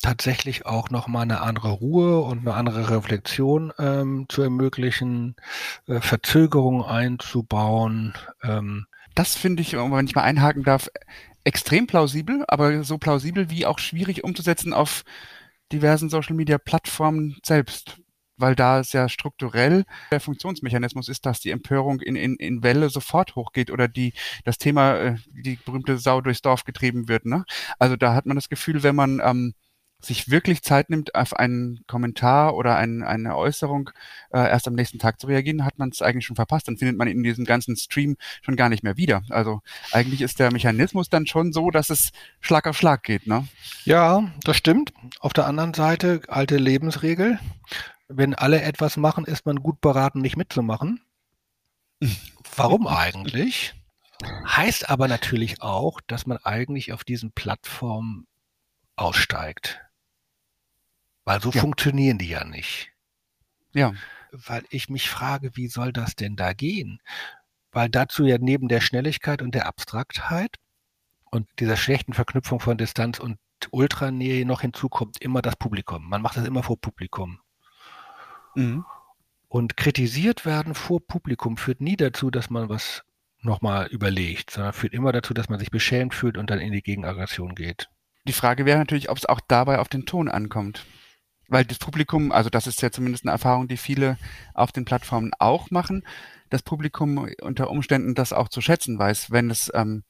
[0.02, 5.36] tatsächlich auch nochmal eine andere Ruhe und eine andere Reflexion ähm, zu ermöglichen,
[5.88, 8.14] äh, Verzögerungen einzubauen.
[8.44, 8.86] Ähm,
[9.16, 10.90] Das finde ich, wenn ich mal einhaken darf,
[11.44, 15.04] extrem plausibel, aber so plausibel wie auch schwierig umzusetzen auf
[15.72, 17.98] diversen Social-Media-Plattformen selbst.
[18.38, 22.90] Weil da es ja strukturell der Funktionsmechanismus ist, dass die Empörung in, in, in Welle
[22.90, 24.14] sofort hochgeht oder die,
[24.46, 27.26] das Thema, äh, die berühmte Sau durchs Dorf getrieben wird.
[27.26, 27.44] Ne?
[27.80, 29.56] Also da hat man das Gefühl, wenn man ähm,
[30.02, 33.90] sich wirklich Zeit nimmt, auf einen Kommentar oder ein, eine Äußerung
[34.32, 36.68] äh, erst am nächsten Tag zu reagieren, hat man es eigentlich schon verpasst.
[36.68, 39.24] Dann findet man in diesem ganzen Stream schon gar nicht mehr wieder.
[39.30, 43.48] Also eigentlich ist der Mechanismus dann schon so, dass es Schlag auf Schlag geht, ne?
[43.84, 44.94] Ja, das stimmt.
[45.20, 47.40] Auf der anderen Seite, alte Lebensregel.
[48.08, 51.02] Wenn alle etwas machen, ist man gut beraten, nicht mitzumachen.
[52.56, 53.76] Warum eigentlich?
[54.48, 58.28] Heißt aber natürlich auch, dass man eigentlich auf diesen Plattformen
[58.96, 59.80] aussteigt.
[61.30, 61.62] Weil so Ja.
[61.62, 62.92] funktionieren die ja nicht.
[63.72, 63.94] Ja.
[64.32, 67.04] Weil ich mich frage, wie soll das denn da gehen?
[67.72, 70.56] Weil dazu ja neben der Schnelligkeit und der Abstraktheit
[71.30, 73.38] und dieser schlechten Verknüpfung von Distanz und
[73.70, 76.10] Ultranähe noch hinzukommt immer das Publikum.
[76.10, 77.40] Man macht das immer vor Publikum.
[78.56, 78.84] Mhm.
[79.50, 83.04] Und kritisiert werden vor Publikum führt nie dazu, dass man was
[83.42, 86.82] nochmal überlegt, sondern führt immer dazu, dass man sich beschämt fühlt und dann in die
[86.82, 87.88] Gegenaggression geht.
[88.28, 90.88] Die Frage wäre natürlich, ob es auch dabei auf den Ton ankommt.
[91.50, 94.18] Weil das Publikum, also das ist ja zumindest eine Erfahrung, die viele
[94.54, 96.04] auf den Plattformen auch machen,
[96.50, 100.04] das Publikum unter Umständen das auch zu schätzen weiß, wenn es, ähm,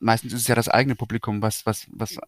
[0.00, 2.18] meistens ist es ja das eigene Publikum, was, was, was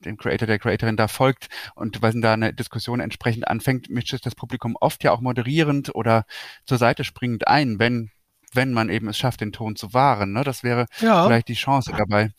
[0.00, 4.34] dem Creator, der Creatorin da folgt und wenn da eine Diskussion entsprechend anfängt, mischt das
[4.34, 6.24] Publikum oft ja auch moderierend oder
[6.64, 8.10] zur Seite springend ein, wenn
[8.52, 10.32] wenn man eben es schafft, den Ton zu wahren.
[10.32, 10.44] Ne?
[10.44, 11.24] Das wäre Ja.
[11.26, 12.30] vielleicht die Chance dabei.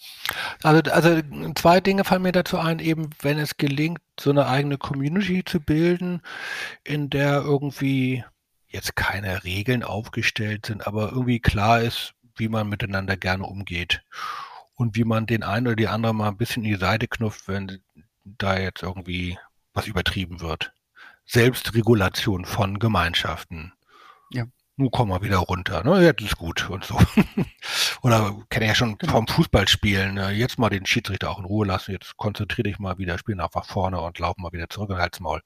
[0.63, 1.21] Also, also
[1.55, 5.59] zwei Dinge fallen mir dazu ein, eben wenn es gelingt, so eine eigene Community zu
[5.59, 6.21] bilden,
[6.83, 8.23] in der irgendwie
[8.67, 14.03] jetzt keine Regeln aufgestellt sind, aber irgendwie klar ist, wie man miteinander gerne umgeht
[14.75, 17.47] und wie man den einen oder die andere mal ein bisschen in die Seite knufft,
[17.47, 17.79] wenn
[18.25, 19.37] da jetzt irgendwie
[19.73, 20.73] was übertrieben wird.
[21.25, 23.73] Selbstregulation von Gemeinschaften.
[24.31, 24.45] Ja.
[24.79, 26.03] Nun komm mal wieder runter, ne?
[26.03, 26.99] Jetzt ist gut und so.
[28.03, 29.11] Oder kenne ich ja schon Genau.
[29.13, 30.29] vom Fußballspielen, ne?
[30.31, 33.65] jetzt mal den Schiedsrichter auch in Ruhe lassen, jetzt konzentriere dich mal wieder, spielen einfach
[33.65, 35.41] vorne und laufen mal wieder zurück und halt's Maul.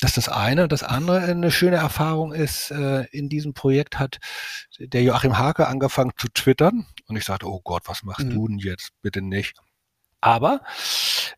[0.00, 0.66] Das ist das eine.
[0.66, 4.18] Das andere, eine schöne Erfahrung ist, äh, in diesem Projekt hat
[4.80, 8.30] der Joachim Hake angefangen zu twittern und ich sagte, oh Gott, was machst Mhm.
[8.34, 8.90] du denn jetzt?
[9.00, 9.56] Bitte nicht.
[10.24, 10.62] Aber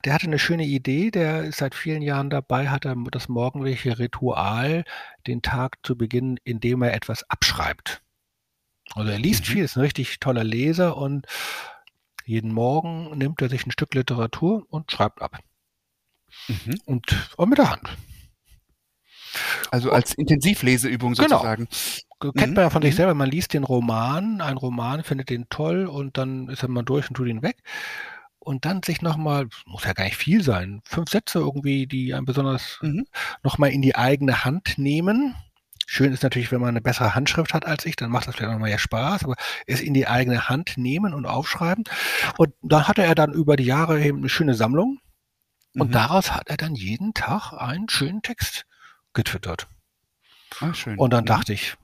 [0.05, 3.99] der hatte eine schöne Idee, der ist seit vielen Jahren dabei, hat er das morgendliche
[3.99, 4.85] Ritual,
[5.27, 8.03] den Tag zu beginnen, indem er etwas abschreibt.
[8.94, 9.53] Also er liest Mhm.
[9.53, 11.27] viel, ist ein richtig toller Leser und
[12.25, 15.40] jeden Morgen nimmt er sich ein Stück Literatur und schreibt ab.
[16.49, 16.81] Mhm.
[16.87, 17.96] Und, und mit der Hand.
[19.70, 21.46] Also als Intensivleseübung Genau.
[21.46, 21.68] sozusagen.
[22.37, 22.96] Kennt Mhm, man ja von sich mhm.
[22.96, 26.83] selber, man liest den Roman, ein Roman, findet den toll und dann ist er mal
[26.83, 27.59] durch und tut ihn weg.
[28.46, 32.26] Und dann sich nochmal, muss ja gar nicht viel sein, fünf Sätze irgendwie, die einen
[32.26, 33.06] besonders Mhm.
[33.42, 35.35] nochmal in die eigene Hand nehmen
[35.88, 38.52] Schön ist natürlich, wenn man eine bessere Handschrift hat als ich, dann macht das vielleicht
[38.52, 41.85] noch mehr Spaß, aber es in die eigene Hand nehmen und aufschreiben.
[42.37, 44.98] Und dann hatte er dann über die Jahre eben eine schöne Sammlung.
[45.74, 45.92] Und mhm.
[45.92, 48.66] daraus hat er dann jeden Tag einen schönen Text
[49.14, 49.68] getwittert.
[50.59, 50.98] Ah, schön.
[50.98, 51.28] Und dann mhm.
[51.28, 51.76] dachte ich,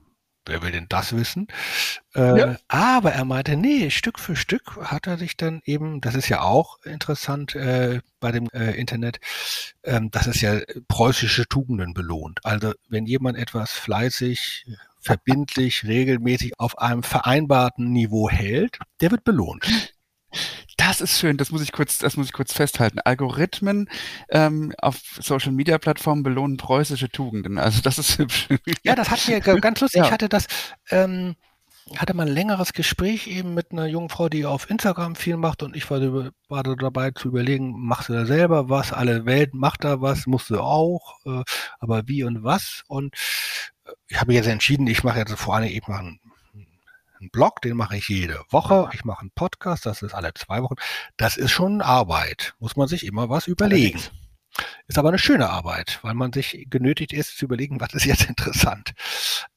[0.45, 1.47] wer will denn das wissen?
[2.15, 2.55] Äh, ja.
[2.67, 6.41] Aber er meinte, nee, Stück für Stück hat er sich dann eben, das ist ja
[6.41, 9.19] auch interessant äh, bei dem äh, Internet,
[9.83, 12.39] ähm, das ist ja preußische Tugenden belohnt.
[12.43, 14.65] Also wenn jemand etwas fleißig,
[14.99, 19.65] verbindlich, regelmäßig auf einem vereinbarten Niveau hält, der wird belohnt.
[20.93, 22.99] Das ist schön, das muss ich kurz, das muss ich kurz festhalten.
[22.99, 23.89] Algorithmen
[24.29, 27.57] ähm, auf Social Media Plattformen belohnen preußische Tugenden.
[27.57, 28.47] Also das ist hübsch.
[28.83, 29.97] Ja, das hat mir ganz lustig.
[29.97, 30.05] Ja.
[30.05, 30.45] Ich hatte das,
[30.91, 31.35] ähm,
[31.97, 35.63] hatte mal ein längeres Gespräch eben mit einer jungen Frau, die auf Instagram viel macht
[35.63, 35.99] und ich war,
[36.47, 38.93] war dabei zu überlegen, machst du da selber was?
[38.93, 41.41] Alle Welt macht da was, musst du auch, äh,
[41.79, 42.83] aber wie und was?
[42.87, 43.15] Und
[43.85, 46.13] äh, ich habe jetzt entschieden, ich mache jetzt vor allem eben mal
[47.23, 48.89] einen Blog, den mache ich jede Woche.
[48.93, 50.75] Ich mache einen Podcast, das ist alle zwei Wochen.
[51.17, 52.53] Das ist schon Arbeit.
[52.59, 54.01] Muss man sich immer was überlegen.
[54.87, 58.25] Ist aber eine schöne Arbeit, weil man sich genötigt ist zu überlegen, was ist jetzt
[58.29, 58.93] interessant.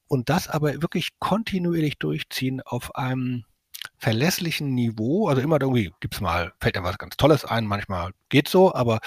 [0.07, 3.45] Und das aber wirklich kontinuierlich durchziehen auf einem
[3.99, 5.29] verlässlichen Niveau.
[5.29, 9.01] Also immer irgendwie gibt's mal, fällt ja was ganz Tolles ein, manchmal geht so, aber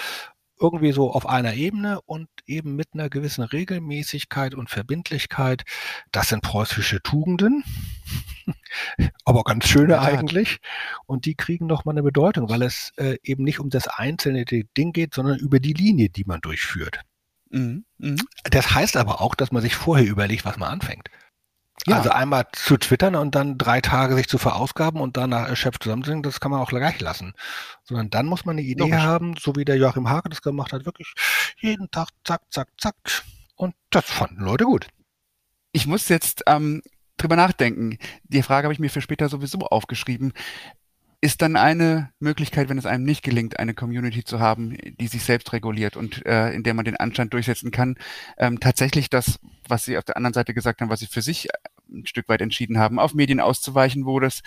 [0.60, 5.62] irgendwie so auf einer Ebene und eben mit einer gewissen Regelmäßigkeit und Verbindlichkeit.
[6.12, 7.64] Das sind preußische Tugenden,
[9.24, 10.58] aber ganz schöne ja, eigentlich.
[11.06, 14.92] Und die kriegen nochmal eine Bedeutung, weil es äh, eben nicht um das einzelne Ding
[14.92, 17.00] geht, sondern über die Linie, die man durchführt.
[17.50, 17.84] Mhm.
[17.98, 18.18] Mhm.
[18.44, 21.08] Das heißt aber auch, dass man sich vorher überlegt, was man anfängt.
[21.86, 21.96] Ja.
[21.98, 26.22] Also einmal zu twittern und dann drei Tage sich zu verausgaben und danach erschöpft zusammenzubringen,
[26.22, 27.34] das kann man auch gleich lassen.
[27.84, 28.98] Sondern dann muss man eine Idee Logisch.
[28.98, 31.12] haben, so wie der Joachim Hake das gemacht hat, wirklich
[31.58, 32.96] jeden Tag zack, zack, zack.
[33.56, 34.88] Und das fanden Leute gut.
[35.72, 36.82] Ich muss jetzt ähm,
[37.16, 37.98] drüber nachdenken.
[38.24, 40.32] Die Frage habe ich mir für später sowieso aufgeschrieben
[41.22, 45.22] ist dann eine Möglichkeit, wenn es einem nicht gelingt, eine Community zu haben, die sich
[45.22, 47.96] selbst reguliert und äh, in der man den Anstand durchsetzen kann,
[48.38, 51.50] ähm, tatsächlich das, was Sie auf der anderen Seite gesagt haben, was Sie für sich
[51.50, 51.52] äh,
[51.92, 54.40] ein Stück weit entschieden haben, auf Medien auszuweichen, wo das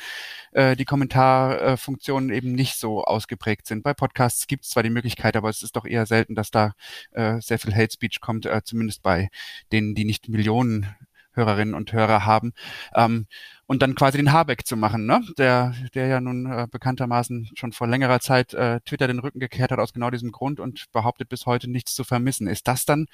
[0.53, 3.83] äh, die Kommentarfunktionen eben nicht so ausgeprägt sind.
[3.83, 6.73] Bei Podcasts gibt es zwar die Möglichkeit, aber es ist doch eher selten, dass da
[7.11, 9.29] äh, sehr viel Hate Speech kommt, äh, zumindest bei
[9.71, 10.95] denen, die nicht Millionen
[11.33, 12.53] Hörerinnen und Hörer haben.
[12.95, 13.27] Ähm,
[13.65, 15.21] und dann quasi den Habeck zu machen, ne?
[15.37, 19.71] der, der ja nun äh, bekanntermaßen schon vor längerer Zeit äh, Twitter den Rücken gekehrt
[19.71, 22.47] hat aus genau diesem Grund und behauptet bis heute nichts zu vermissen.
[22.47, 23.07] Ist das dann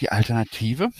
[0.00, 0.90] die Alternative?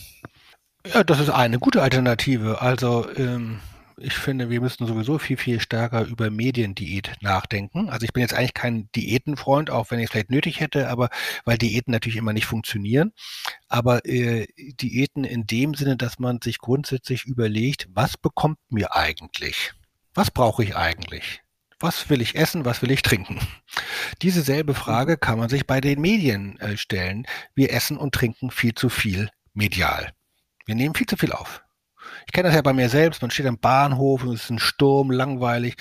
[0.93, 2.61] Ja, das ist eine gute Alternative.
[2.61, 3.61] Also ähm,
[4.01, 7.89] ich finde, wir müssten sowieso viel, viel stärker über Mediendiät nachdenken.
[7.91, 11.11] Also ich bin jetzt eigentlich kein Diätenfreund, auch wenn ich es vielleicht nötig hätte, aber
[11.45, 13.13] weil Diäten natürlich immer nicht funktionieren.
[13.69, 19.73] Aber äh, Diäten in dem Sinne, dass man sich grundsätzlich überlegt, was bekommt mir eigentlich?
[20.15, 21.43] Was brauche ich eigentlich?
[21.81, 22.65] Was will ich essen?
[22.65, 23.39] Was will ich trinken?
[24.23, 27.27] Diese selbe Frage kann man sich bei den Medien äh, stellen.
[27.55, 30.13] Wir essen und trinken viel zu viel medial.
[30.67, 31.63] Wir nehmen viel zu viel auf.
[32.29, 33.23] Ich kenne das ja bei mir selbst.
[33.23, 35.77] Man steht am Bahnhof und es ist ein Sturm, langweilig.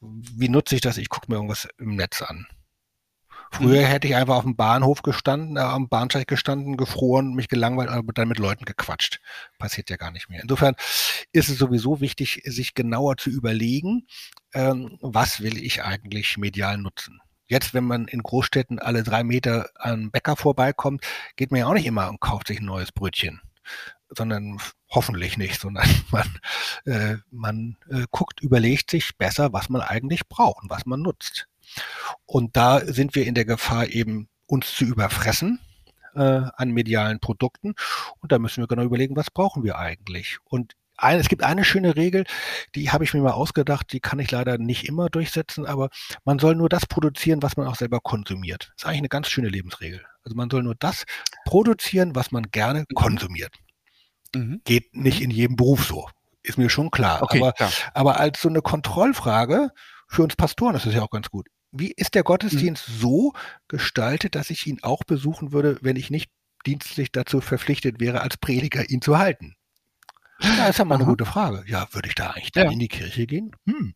[0.00, 0.96] Wie nutze ich das?
[0.96, 2.46] Ich gucke mir irgendwas im Netz an.
[3.52, 3.86] Früher mhm.
[3.86, 8.14] hätte ich einfach auf dem Bahnhof gestanden, äh, am Bahnsteig gestanden, gefroren, mich gelangweilt, aber
[8.14, 9.20] dann mit Leuten gequatscht.
[9.58, 10.40] Passiert ja gar nicht mehr.
[10.40, 10.74] Insofern
[11.32, 14.06] ist es sowieso wichtig, sich genauer zu überlegen,
[14.54, 17.20] ähm, was will ich eigentlich medial nutzen.
[17.46, 21.04] Jetzt, wenn man in Großstädten alle drei Meter an Bäcker vorbeikommt,
[21.36, 23.42] geht man ja auch nicht immer und kauft sich ein neues Brötchen
[24.10, 26.38] sondern hoffentlich nicht, sondern man,
[26.84, 31.46] äh, man äh, guckt, überlegt sich besser, was man eigentlich braucht und was man nutzt.
[32.26, 35.60] Und da sind wir in der Gefahr, eben uns zu überfressen
[36.14, 37.74] äh, an medialen Produkten.
[38.20, 40.38] Und da müssen wir genau überlegen, was brauchen wir eigentlich.
[40.44, 42.24] Und ein, es gibt eine schöne Regel,
[42.74, 45.88] die habe ich mir mal ausgedacht, die kann ich leider nicht immer durchsetzen, aber
[46.24, 48.72] man soll nur das produzieren, was man auch selber konsumiert.
[48.74, 50.04] Das ist eigentlich eine ganz schöne Lebensregel.
[50.24, 51.04] Also man soll nur das
[51.46, 53.54] produzieren, was man gerne konsumiert.
[54.34, 54.60] Mhm.
[54.64, 56.08] Geht nicht in jedem Beruf so.
[56.42, 57.22] Ist mir schon klar.
[57.22, 57.72] Okay, aber, klar.
[57.94, 59.70] aber als so eine Kontrollfrage
[60.08, 61.48] für uns Pastoren ist es ja auch ganz gut.
[61.72, 62.94] Wie ist der Gottesdienst mhm.
[62.94, 63.32] so
[63.68, 66.30] gestaltet, dass ich ihn auch besuchen würde, wenn ich nicht
[66.66, 69.54] dienstlich dazu verpflichtet wäre, als Prediger ihn zu halten?
[70.40, 71.62] Ja, ist ja mal eine gute Frage.
[71.66, 72.72] Ja, würde ich da eigentlich dann ja.
[72.72, 73.54] in die Kirche gehen?
[73.66, 73.94] Hm.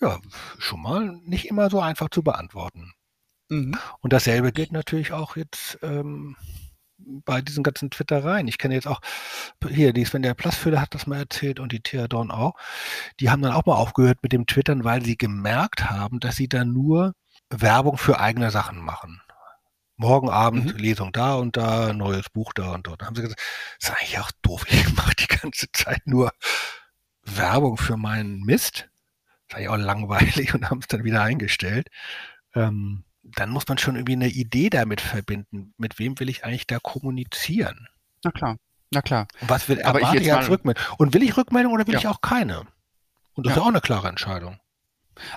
[0.00, 0.20] Ja,
[0.58, 2.92] schon mal nicht immer so einfach zu beantworten.
[3.48, 3.76] Mhm.
[4.00, 6.36] Und dasselbe gilt natürlich auch jetzt ähm,
[7.06, 8.48] bei diesen ganzen Twittereien.
[8.48, 9.00] Ich kenne jetzt auch
[9.68, 12.54] hier, die Sven der Plassfüller hat das mal erzählt und die Thea Dorn auch.
[13.20, 16.48] Die haben dann auch mal aufgehört mit dem Twittern, weil sie gemerkt haben, dass sie
[16.48, 17.14] dann nur
[17.50, 19.20] Werbung für eigene Sachen machen.
[19.96, 20.78] Morgen Abend mhm.
[20.78, 23.00] Lesung da und da, neues Buch da und dort.
[23.00, 23.40] Dann haben sie gesagt,
[23.78, 24.66] das ist eigentlich auch doof.
[24.70, 26.32] Ich mache die ganze Zeit nur
[27.22, 28.88] Werbung für meinen Mist.
[29.48, 31.90] Das ist eigentlich auch langweilig und haben es dann wieder eingestellt.
[32.54, 35.74] Ähm, dann muss man schon irgendwie eine Idee damit verbinden.
[35.76, 37.88] Mit wem will ich eigentlich da kommunizieren?
[38.22, 38.56] Na klar,
[38.90, 39.26] na klar.
[39.40, 40.82] Und was will aber ich jetzt als Rückmeldung?
[40.98, 42.00] Und will ich Rückmeldung oder will ja.
[42.00, 42.60] ich auch keine?
[43.34, 43.52] Und das ja.
[43.52, 44.58] ist ja auch eine klare Entscheidung.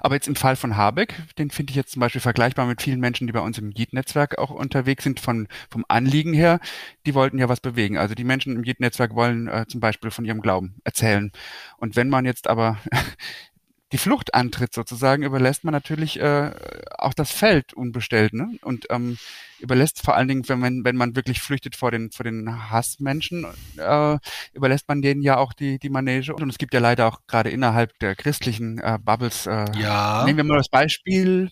[0.01, 2.99] Aber jetzt im Fall von Habeck, den finde ich jetzt zum Beispiel vergleichbar mit vielen
[2.99, 6.59] Menschen, die bei uns im JIT-Netzwerk auch unterwegs sind, von, vom Anliegen her,
[7.05, 7.97] die wollten ja was bewegen.
[7.97, 11.31] Also die Menschen im JIT-Netzwerk wollen äh, zum Beispiel von ihrem Glauben erzählen.
[11.77, 12.77] Und wenn man jetzt aber
[13.91, 16.51] die Flucht antritt sozusagen, überlässt man natürlich äh,
[16.97, 18.57] auch das Feld unbestellt ne?
[18.61, 19.17] und ähm,
[19.59, 23.45] überlässt vor allen Dingen, wenn man, wenn man wirklich flüchtet vor den, vor den Hassmenschen,
[23.77, 24.17] äh,
[24.53, 26.35] überlässt man denen ja auch die, die Manege.
[26.35, 30.23] Und es gibt ja leider auch gerade innerhalb der christlichen äh, Bubbles, äh, ja.
[30.25, 31.51] nehmen wir mal das Beispiel,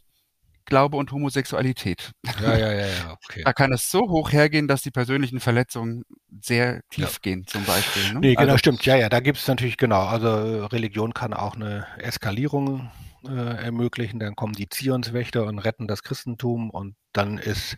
[0.65, 2.12] Glaube und Homosexualität.
[2.41, 3.17] Ja, ja, ja, ja.
[3.23, 3.43] Okay.
[3.43, 6.04] Da kann es so hoch hergehen, dass die persönlichen Verletzungen
[6.41, 7.19] sehr tief ja.
[7.21, 8.13] gehen, zum Beispiel.
[8.13, 8.19] Ne?
[8.19, 8.86] Nee, genau, also, stimmt.
[8.86, 10.06] Ja, ja, da gibt es natürlich, genau.
[10.06, 12.91] Also Religion kann auch eine Eskalierung
[13.28, 14.19] äh, ermöglichen.
[14.19, 17.75] Dann kommen die Zionswächter und retten das Christentum und dann ist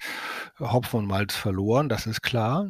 [0.59, 2.69] Hopfen und Malz verloren, das ist klar.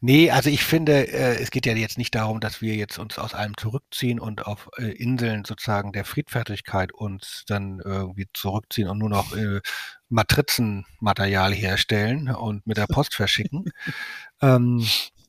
[0.00, 3.18] Nee, also ich finde, äh, es geht ja jetzt nicht darum, dass wir jetzt uns
[3.18, 8.98] aus allem zurückziehen und auf äh, Inseln sozusagen der Friedfertigkeit uns dann irgendwie zurückziehen und
[8.98, 9.60] nur noch äh,
[10.08, 13.64] Matrizenmaterial herstellen und mit der Post verschicken.
[14.42, 14.86] ähm,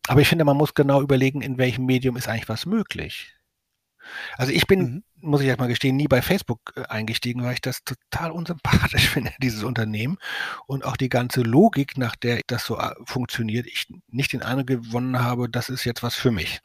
[0.07, 3.33] aber ich finde, man muss genau überlegen, in welchem Medium ist eigentlich was möglich.
[4.37, 5.03] Also ich bin, mhm.
[5.21, 9.33] Muss ich erstmal gestehen, nie bei Facebook äh, eingestiegen, weil ich das total unsympathisch finde,
[9.39, 10.17] dieses Unternehmen.
[10.65, 14.67] Und auch die ganze Logik, nach der das so äh, funktioniert, ich nicht den Eindruck
[14.67, 16.61] gewonnen habe, das ist jetzt was für mich.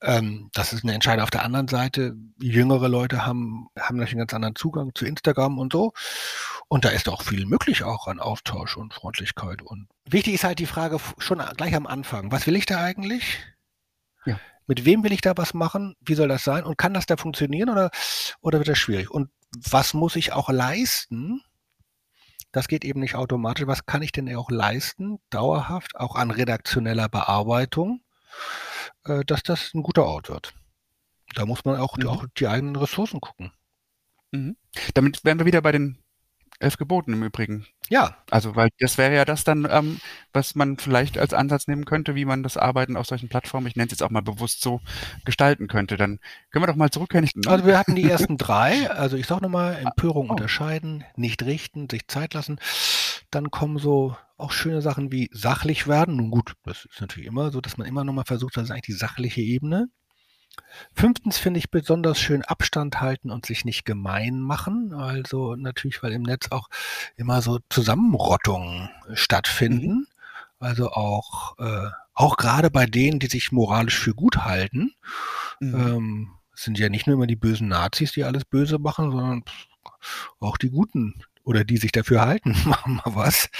[0.00, 1.24] Ähm, das ist eine Entscheidung.
[1.24, 5.58] Auf der anderen Seite, jüngere Leute haben, haben natürlich einen ganz anderen Zugang zu Instagram
[5.58, 5.92] und so.
[6.68, 9.62] Und da ist auch viel möglich auch an Austausch und Freundlichkeit.
[9.62, 12.30] Und wichtig ist halt die Frage schon gleich am Anfang.
[12.30, 13.38] Was will ich da eigentlich?
[14.24, 17.06] Ja mit wem will ich da was machen, wie soll das sein und kann das
[17.06, 17.90] da funktionieren oder,
[18.40, 19.10] oder wird das schwierig?
[19.10, 21.42] Und was muss ich auch leisten?
[22.52, 23.66] Das geht eben nicht automatisch.
[23.66, 28.00] Was kann ich denn auch leisten, dauerhaft, auch an redaktioneller Bearbeitung,
[29.04, 30.54] äh, dass das ein guter Ort wird?
[31.34, 32.08] Da muss man auch, mhm.
[32.08, 33.52] auch die eigenen Ressourcen gucken.
[34.30, 34.56] Mhm.
[34.94, 35.98] Damit wären wir wieder bei den
[36.60, 37.66] elf Geboten im Übrigen.
[37.88, 38.16] Ja.
[38.30, 40.00] Also, weil das wäre ja das dann, ähm,
[40.32, 43.76] was man vielleicht als Ansatz nehmen könnte, wie man das Arbeiten auf solchen Plattformen, ich
[43.76, 44.80] nenne es jetzt auch mal bewusst so,
[45.24, 45.96] gestalten könnte.
[45.96, 46.18] Dann
[46.50, 47.28] können wir doch mal zurückkehren.
[47.46, 50.32] Also wir hatten die ersten drei, also ich sag nochmal, Empörung oh.
[50.32, 52.58] unterscheiden, nicht richten, sich Zeit lassen.
[53.30, 56.16] Dann kommen so auch schöne Sachen wie sachlich werden.
[56.16, 58.82] Nun gut, das ist natürlich immer so, dass man immer nochmal versucht, das ist eigentlich
[58.82, 59.88] die sachliche Ebene.
[60.94, 64.92] Fünftens finde ich besonders schön Abstand halten und sich nicht gemein machen.
[64.92, 66.68] Also natürlich, weil im Netz auch
[67.16, 69.92] immer so Zusammenrottungen stattfinden.
[69.92, 70.06] Mhm.
[70.58, 74.94] Also auch, äh, auch gerade bei denen, die sich moralisch für gut halten.
[75.60, 75.74] Mhm.
[75.74, 79.44] Ähm, sind ja nicht nur immer die bösen Nazis, die alles böse machen, sondern
[80.40, 83.50] auch die Guten oder die sich dafür halten, machen mal was.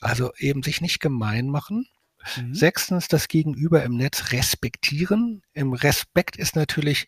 [0.00, 1.86] Also eben sich nicht gemein machen.
[2.36, 2.54] Mhm.
[2.54, 5.42] Sechstens, das Gegenüber im Netz respektieren.
[5.52, 7.06] Im Respekt ist natürlich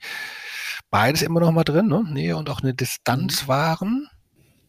[0.91, 2.05] beides immer noch mal drin, ne?
[2.05, 3.49] Nähe und auch eine Distanz mhm.
[3.49, 4.09] wahren.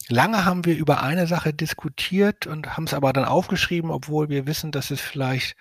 [0.08, 4.46] Lange haben wir über eine Sache diskutiert und haben es aber dann aufgeschrieben, obwohl wir
[4.46, 5.56] wissen, dass es vielleicht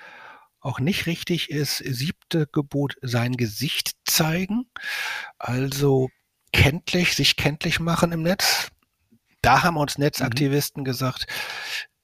[0.61, 1.79] auch nicht richtig ist.
[1.79, 4.67] Siebte Gebot, sein Gesicht zeigen.
[5.39, 6.09] Also
[6.53, 8.71] kenntlich, sich kenntlich machen im Netz.
[9.43, 10.05] Da haben uns mhm.
[10.05, 10.85] Netzaktivisten mhm.
[10.85, 11.27] gesagt,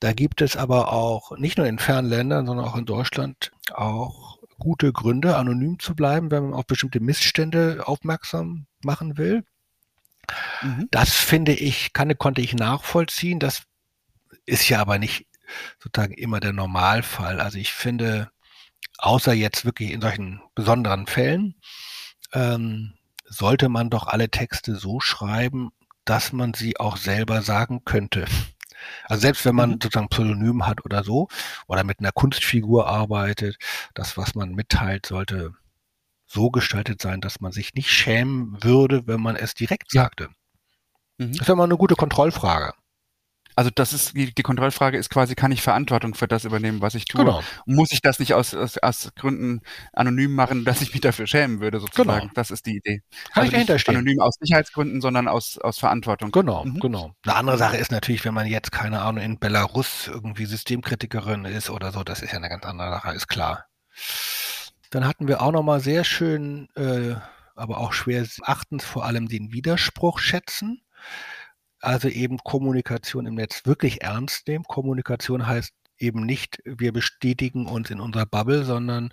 [0.01, 4.39] da gibt es aber auch nicht nur in fernen Ländern, sondern auch in Deutschland auch
[4.59, 9.45] gute Gründe, anonym zu bleiben, wenn man auf bestimmte Missstände aufmerksam machen will.
[10.63, 10.89] Mhm.
[10.91, 13.39] Das finde ich, kann, konnte ich nachvollziehen.
[13.39, 13.65] Das
[14.45, 15.27] ist ja aber nicht
[15.79, 17.41] sozusagen immer der Normalfall.
[17.41, 18.31] Also ich finde,
[18.99, 21.55] außer jetzt wirklich in solchen besonderen Fällen,
[22.33, 25.71] ähm, sollte man doch alle Texte so schreiben,
[26.05, 28.27] dass man sie auch selber sagen könnte.
[29.05, 29.79] Also selbst wenn man mhm.
[29.83, 31.29] sozusagen Pseudonym hat oder so
[31.66, 33.57] oder mit einer Kunstfigur arbeitet,
[33.94, 35.53] das, was man mitteilt, sollte
[36.27, 40.29] so gestaltet sein, dass man sich nicht schämen würde, wenn man es direkt sagte.
[41.18, 41.33] Mhm.
[41.33, 42.75] Das ist ja mal eine gute Kontrollfrage.
[43.59, 46.94] Also das ist die, die Kontrollfrage ist quasi, kann ich Verantwortung für das übernehmen, was
[46.94, 47.25] ich tue?
[47.25, 47.42] Genau.
[47.65, 49.63] Muss ich das nicht aus, aus, aus Gründen
[49.94, 52.21] anonym machen, dass ich mich dafür schämen würde, sozusagen?
[52.21, 52.33] Genau.
[52.35, 53.02] Das ist die Idee.
[53.33, 53.96] Kann also ich dahinter stehen.
[53.96, 56.33] Anonym aus Sicherheitsgründen, sondern aus, aus Verantwortung.
[56.33, 56.81] Genau, mhm.
[56.81, 57.15] genau.
[57.25, 61.71] Eine andere Sache ist natürlich, wenn man jetzt, keine Ahnung, in Belarus irgendwie Systemkritikerin ist
[61.71, 63.65] oder so, das ist ja eine ganz andere Sache, ist klar.
[64.90, 67.15] Dann hatten wir auch nochmal sehr schön, äh,
[67.54, 70.83] aber auch schwer achtens vor allem den Widerspruch schätzen
[71.87, 74.65] also eben Kommunikation im Netz wirklich ernst nehmen.
[74.65, 79.13] Kommunikation heißt eben nicht, wir bestätigen uns in unserer Bubble, sondern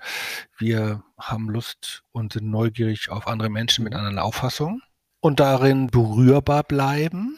[0.57, 4.81] wir haben Lust und sind neugierig auf andere Menschen mit anderen Auffassungen
[5.19, 7.37] und darin berührbar bleiben.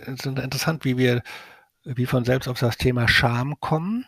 [0.00, 1.22] Es ist interessant, wie wir
[1.84, 4.06] wie von selbst auf das Thema Scham kommen.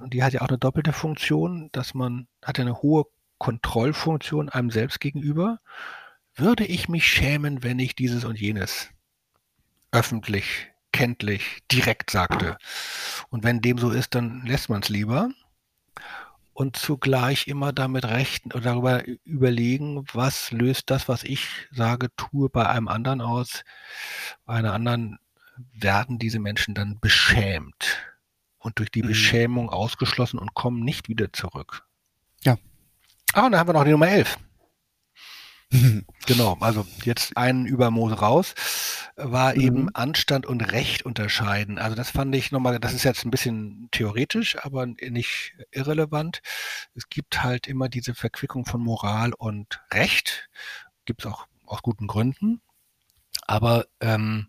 [0.00, 3.04] Und die hat ja auch eine doppelte Funktion, dass man hat eine hohe
[3.38, 5.60] Kontrollfunktion einem selbst gegenüber.
[6.34, 8.93] Würde ich mich schämen, wenn ich dieses und jenes
[9.94, 12.58] öffentlich, kenntlich, direkt sagte?
[13.30, 15.30] Und wenn dem so ist, dann lässt man es lieber.
[16.52, 22.48] Und zugleich immer damit rechten oder darüber überlegen, was löst das, was ich sage, tue,
[22.48, 23.64] bei einem anderen aus.
[24.44, 25.18] Bei einer anderen
[25.72, 27.98] werden diese Menschen dann beschämt
[28.58, 29.08] und durch die mhm.
[29.08, 31.84] Beschämung ausgeschlossen und kommen nicht wieder zurück.
[32.42, 32.56] Ja.
[33.32, 34.38] Ah, und dann haben wir noch die Nummer 11.
[36.26, 38.54] genau, also jetzt einen über Mose raus,
[39.16, 39.60] war mhm.
[39.60, 41.78] eben Anstand und Recht unterscheiden.
[41.78, 46.42] Also das fand ich nochmal, das ist jetzt ein bisschen theoretisch, aber nicht irrelevant.
[46.94, 50.48] Es gibt halt immer diese Verquickung von Moral und Recht.
[51.04, 52.60] Gibt es auch aus guten Gründen.
[53.46, 54.48] Aber ähm,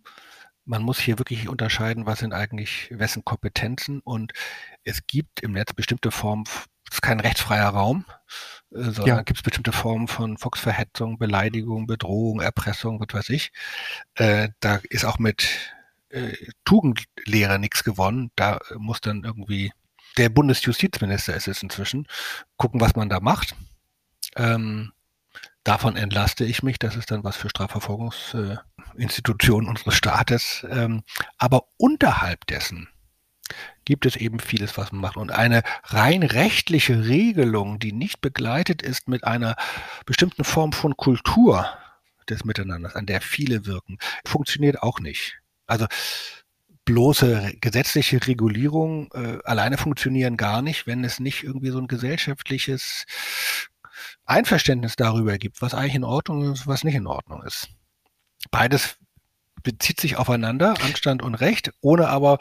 [0.65, 4.33] man muss hier wirklich unterscheiden, was sind eigentlich wessen Kompetenzen und
[4.83, 6.45] es gibt im Netz bestimmte Formen,
[6.95, 8.05] ist kein rechtsfreier Raum,
[8.71, 9.21] äh, sondern ja.
[9.21, 13.51] gibt es bestimmte Formen von Volksverhetzung, Beleidigung, Bedrohung, Erpressung, was weiß ich.
[14.15, 15.47] Äh, da ist auch mit
[16.09, 16.33] äh,
[16.63, 18.31] Tugendlehre nichts gewonnen.
[18.35, 19.71] Da muss dann irgendwie
[20.17, 22.07] der Bundesjustizminister ist es inzwischen,
[22.57, 23.53] gucken, was man da macht.
[24.37, 24.93] Ähm,
[25.63, 26.79] davon entlaste ich mich.
[26.79, 30.65] Das ist dann was für Strafverfolgungsinstitutionen unseres Staates.
[30.69, 31.03] Ähm,
[31.37, 32.87] aber unterhalb dessen
[33.85, 35.17] gibt es eben vieles, was man macht.
[35.17, 39.55] Und eine rein rechtliche Regelung, die nicht begleitet ist mit einer
[40.05, 41.69] bestimmten Form von Kultur
[42.29, 45.39] des Miteinanders, an der viele wirken, funktioniert auch nicht.
[45.67, 45.85] Also
[46.85, 53.05] bloße gesetzliche Regulierung äh, alleine funktionieren gar nicht, wenn es nicht irgendwie so ein gesellschaftliches
[54.25, 57.69] Einverständnis darüber gibt, was eigentlich in Ordnung ist, was nicht in Ordnung ist.
[58.51, 58.97] Beides
[59.65, 62.39] bezieht sich aufeinander, Anstand und Recht, ohne aber,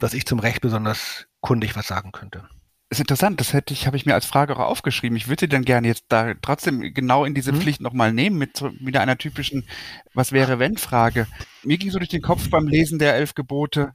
[0.00, 2.48] dass ich zum Recht besonders kundig was sagen könnte.
[2.88, 5.16] Das ist interessant, das hätte ich, habe ich mir als Frage auch aufgeschrieben.
[5.16, 7.60] Ich würde sie dann gerne jetzt da trotzdem genau in diese mhm.
[7.60, 9.68] Pflicht nochmal nehmen, mit so, wieder einer typischen
[10.14, 11.26] Was wäre wenn Frage.
[11.62, 13.92] Mir ging so durch den Kopf beim Lesen der elf Gebote,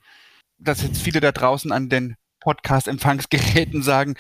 [0.58, 4.16] dass jetzt viele da draußen an den Podcast-Empfangsgeräten sagen,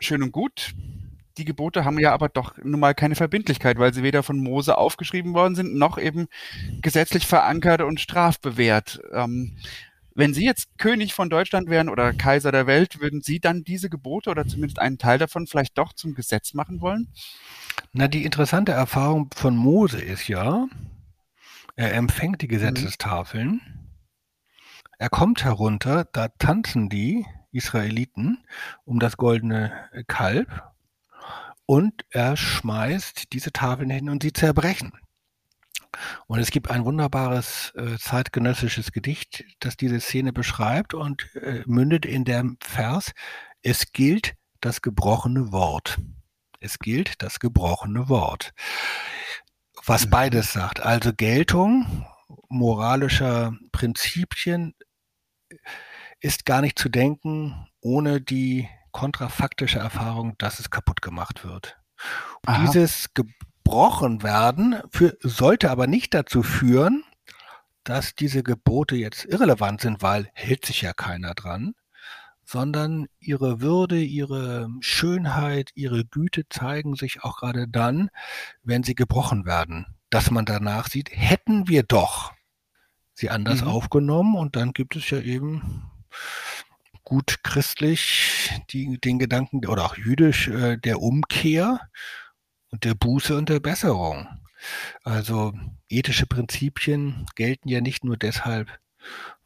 [0.00, 0.74] schön und gut,
[1.38, 4.78] die Gebote haben ja aber doch nun mal keine Verbindlichkeit, weil sie weder von Mose
[4.78, 6.28] aufgeschrieben worden sind, noch eben
[6.80, 9.00] gesetzlich verankert und strafbewehrt.
[9.12, 9.56] Ähm,
[10.16, 13.90] wenn Sie jetzt König von Deutschland wären oder Kaiser der Welt, würden Sie dann diese
[13.90, 17.08] Gebote oder zumindest einen Teil davon vielleicht doch zum Gesetz machen wollen?
[17.92, 20.68] Na, die interessante Erfahrung von Mose ist ja,
[21.74, 22.50] er empfängt die mhm.
[22.50, 23.60] Gesetzestafeln, mhm.
[24.98, 28.38] er kommt herunter, da tanzen die Israeliten
[28.84, 29.72] um das goldene
[30.06, 30.73] Kalb
[31.66, 34.92] und er schmeißt diese Tafeln hin und sie zerbrechen.
[36.26, 42.04] Und es gibt ein wunderbares äh, zeitgenössisches Gedicht, das diese Szene beschreibt und äh, mündet
[42.04, 43.12] in dem Vers,
[43.62, 45.98] es gilt das gebrochene Wort.
[46.60, 48.52] Es gilt das gebrochene Wort.
[49.84, 50.10] Was mhm.
[50.10, 52.06] beides sagt, also Geltung
[52.48, 54.74] moralischer Prinzipien
[56.20, 61.76] ist gar nicht zu denken ohne die kontrafaktische Erfahrung, dass es kaputt gemacht wird.
[62.62, 67.02] Dieses gebrochen werden für, sollte aber nicht dazu führen,
[67.82, 71.74] dass diese Gebote jetzt irrelevant sind, weil hält sich ja keiner dran,
[72.44, 78.10] sondern ihre Würde, ihre Schönheit, ihre Güte zeigen sich auch gerade dann,
[78.62, 79.86] wenn sie gebrochen werden.
[80.08, 82.32] Dass man danach sieht, hätten wir doch
[83.12, 83.68] sie anders mhm.
[83.68, 85.90] aufgenommen und dann gibt es ja eben
[87.04, 91.80] gut christlich die, den Gedanken oder auch jüdisch äh, der Umkehr
[92.70, 94.26] und der Buße und der Besserung.
[95.02, 95.52] Also
[95.88, 98.78] ethische Prinzipien gelten ja nicht nur deshalb,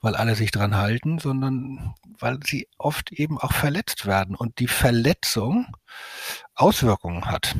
[0.01, 4.69] weil alle sich dran halten, sondern weil sie oft eben auch verletzt werden und die
[4.69, 5.67] Verletzung
[6.55, 7.57] Auswirkungen hat.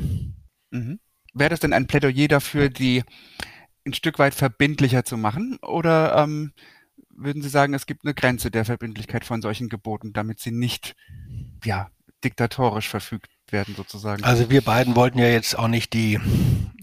[0.71, 0.99] Mhm.
[1.33, 3.03] Wäre das denn ein Plädoyer dafür, die
[3.85, 5.57] ein Stück weit verbindlicher zu machen?
[5.61, 6.53] Oder ähm,
[7.19, 10.95] würden Sie sagen, es gibt eine Grenze der Verbindlichkeit von solchen Geboten, damit sie nicht
[11.63, 11.89] ja,
[12.23, 14.23] diktatorisch verfügt werden sozusagen?
[14.23, 16.19] Also wir beiden wollten ja jetzt auch nicht die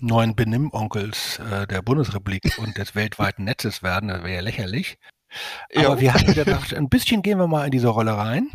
[0.01, 4.99] neuen Benimmonkels äh, der Bundesrepublik und des weltweiten Netzes werden, das wäre ja lächerlich.
[5.75, 6.01] Aber jo.
[6.01, 8.49] wir hatten gedacht, ein bisschen gehen wir mal in diese Rolle rein.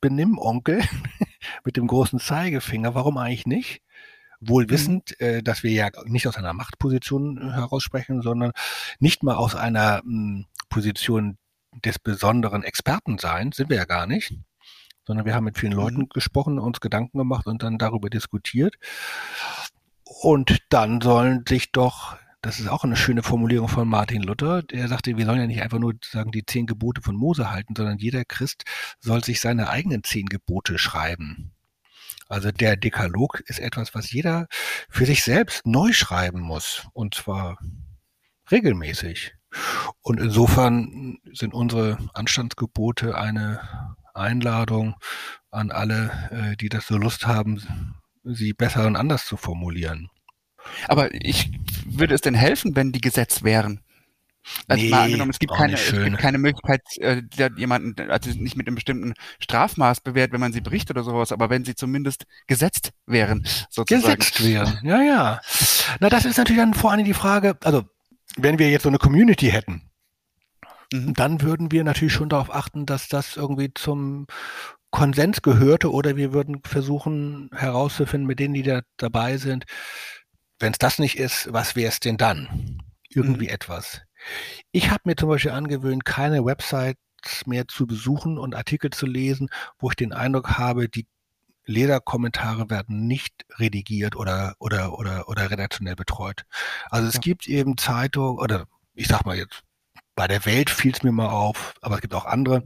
[0.00, 0.82] Benimmonkel
[1.64, 3.80] mit dem großen Zeigefinger, warum eigentlich nicht?
[4.46, 5.26] wohl wissend, mhm.
[5.26, 8.52] äh, dass wir ja nicht aus einer Machtposition heraus sprechen, sondern
[8.98, 11.38] nicht mal aus einer mh, hm, Position
[11.84, 14.36] des besonderen Expertenseins, sind wir ja gar nicht,
[15.06, 16.08] sondern wir haben mit vielen Leuten mhm.
[16.08, 18.74] gesprochen, uns Gedanken gemacht und dann darüber diskutiert.
[20.04, 24.62] Und dann sollen sich doch das ist auch eine schöne Formulierung von Martin Luther.
[24.62, 27.72] Der sagte, wir sollen ja nicht einfach nur sagen, die zehn Gebote von Mose halten,
[27.74, 28.64] sondern jeder Christ
[29.00, 31.54] soll sich seine eigenen zehn Gebote schreiben.
[32.28, 34.46] Also der Dekalog ist etwas, was jeder
[34.90, 36.86] für sich selbst neu schreiben muss.
[36.92, 37.58] Und zwar
[38.50, 39.32] regelmäßig.
[40.02, 43.60] Und insofern sind unsere Anstandsgebote eine
[44.14, 44.94] Einladung
[45.50, 47.94] an alle, äh, die das so Lust haben,
[48.24, 50.08] sie besser und anders zu formulieren.
[50.88, 51.52] Aber ich
[51.84, 53.80] würde es denn helfen, wenn die Gesetz wären?
[54.68, 57.22] Also nee, mal angenommen, es gibt, keine, es gibt keine Möglichkeit, äh,
[57.56, 61.48] jemanden, also nicht mit einem bestimmten Strafmaß bewährt, wenn man sie bricht oder sowas, aber
[61.48, 64.18] wenn sie zumindest gesetzt wären, sozusagen.
[64.18, 65.40] Gesetzt wären, ja, ja.
[66.00, 67.84] Na, das ist natürlich dann vor allem die Frage, also
[68.36, 69.90] wenn wir jetzt so eine Community hätten,
[70.92, 71.14] mhm.
[71.14, 74.26] dann würden wir natürlich schon darauf achten, dass das irgendwie zum
[74.90, 79.64] Konsens gehörte oder wir würden versuchen herauszufinden mit denen, die da dabei sind,
[80.60, 82.80] wenn es das nicht ist, was wäre es denn dann?
[83.08, 83.54] Irgendwie mhm.
[83.54, 84.02] etwas.
[84.72, 86.96] Ich habe mir zum Beispiel angewöhnt, keine Websites
[87.46, 91.06] mehr zu besuchen und Artikel zu lesen, wo ich den Eindruck habe, die
[91.66, 96.44] Leserkommentare werden nicht redigiert oder, oder, oder, oder redaktionell betreut.
[96.90, 97.20] Also es ja.
[97.20, 99.62] gibt eben Zeitungen, oder ich sag mal jetzt,
[100.14, 102.64] bei der Welt fiel es mir mal auf, aber es gibt auch andere,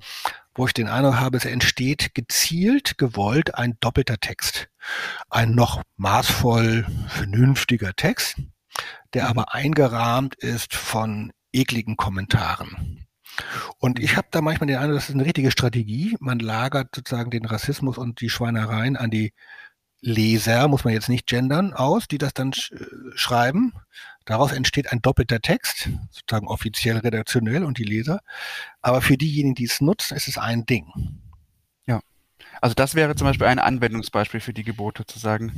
[0.55, 4.69] wo ich den Eindruck habe, es entsteht gezielt, gewollt ein doppelter Text.
[5.31, 8.37] Ein noch maßvoll vernünftiger Text,
[9.15, 9.31] der mhm.
[9.31, 13.08] aber eingerahmt ist von ekligen Kommentaren.
[13.79, 16.17] Und ich habe da manchmal den Eindruck, das ist eine richtige Strategie.
[16.21, 19.33] Man lagert sozusagen den Rassismus und die Schweinereien an die
[20.01, 22.77] Leser, muss man jetzt nicht gendern, aus, die das dann sch äh,
[23.15, 23.73] schreiben.
[24.25, 28.21] Daraus entsteht ein doppelter Text, sozusagen offiziell redaktionell und die Leser.
[28.81, 30.87] Aber für diejenigen, die es nutzen, ist es ein Ding.
[31.87, 32.01] Ja.
[32.61, 35.53] Also das wäre zum Beispiel ein Anwendungsbeispiel für die Gebote, zu sagen,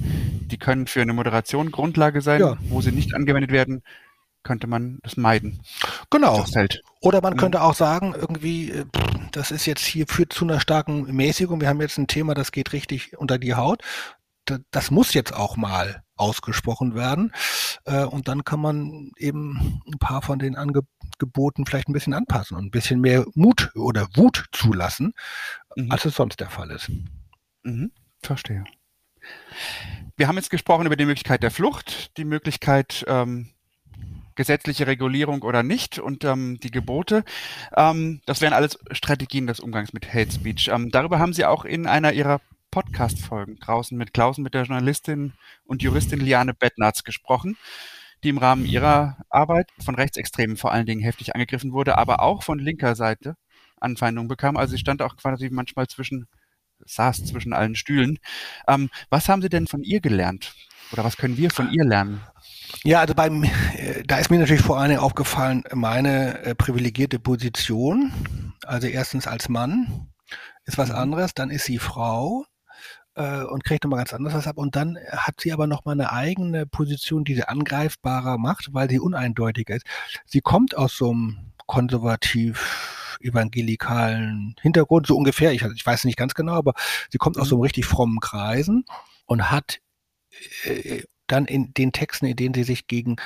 [0.47, 2.57] die können für eine Moderation Grundlage sein, ja.
[2.61, 3.83] wo sie nicht angewendet werden,
[4.43, 5.61] könnte man das meiden.
[6.11, 6.39] Genau.
[6.41, 6.53] Das
[7.01, 8.85] Oder man könnte auch sagen, irgendwie, äh,
[9.33, 11.61] das ist jetzt hier führt zu einer starken Mäßigung.
[11.61, 13.83] Wir haben jetzt ein Thema, das geht richtig unter die Haut
[14.71, 17.33] das muss jetzt auch mal ausgesprochen werden.
[17.85, 22.57] Äh, und dann kann man eben ein paar von den Angeboten vielleicht ein bisschen anpassen
[22.57, 25.15] und ein bisschen mehr Mut oder Wut zulassen,
[25.77, 25.91] mhm.
[25.91, 26.91] als es sonst der Fall ist.
[27.63, 27.93] Mhm.
[28.23, 28.65] Verstehe.
[30.17, 33.51] Wir haben jetzt gesprochen über die Möglichkeit der Flucht, die Möglichkeit ähm,
[34.41, 37.25] gesetzliche Regulierung oder nicht und ähm, die Gebote.
[37.77, 40.69] Ähm, das wären alles Strategien des Umgangs mit Hate Speech.
[40.69, 45.35] Ähm, darüber haben Sie auch in einer Ihrer Podcast-Folgen draußen mit Klausen, mit der Journalistin
[45.67, 47.59] und Juristin Liane Bettnarz gesprochen,
[48.25, 52.43] die im Rahmen ihrer Arbeit von Rechtsextremen vor allen Dingen heftig angegriffen wurde, aber auch
[52.43, 53.37] von linker Seite
[53.79, 54.57] Anfeindungen bekam.
[54.57, 56.29] Also sie stand auch quasi manchmal zwischen,
[56.87, 58.19] saß zwischen allen Stühlen.
[58.67, 60.55] Ähm, was haben Sie denn von ihr gelernt?
[60.93, 62.21] Oder was können wir von ihr lernen?
[62.85, 67.19] Ja, also beim, äh, da ist mir natürlich vor allen Dingen aufgefallen, meine äh, privilegierte
[67.19, 68.55] Position.
[68.65, 70.09] Also erstens als Mann
[70.65, 70.97] ist was mhm.
[70.97, 72.45] anderes, dann ist sie Frau
[73.15, 74.57] äh, und kriegt nochmal ganz anders was ab.
[74.57, 79.01] Und dann hat sie aber nochmal eine eigene Position, die sie angreifbarer macht, weil sie
[79.01, 79.87] uneindeutiger ist.
[80.27, 86.35] Sie kommt aus so einem konservativ evangelikalen Hintergrund, so ungefähr, ich, ich weiß nicht ganz
[86.35, 86.73] genau, aber
[87.11, 87.65] sie kommt aus so einem mhm.
[87.65, 88.85] richtig frommen Kreisen
[89.27, 89.81] und hat
[91.27, 93.17] dann in den Texten, in denen sie sich gegen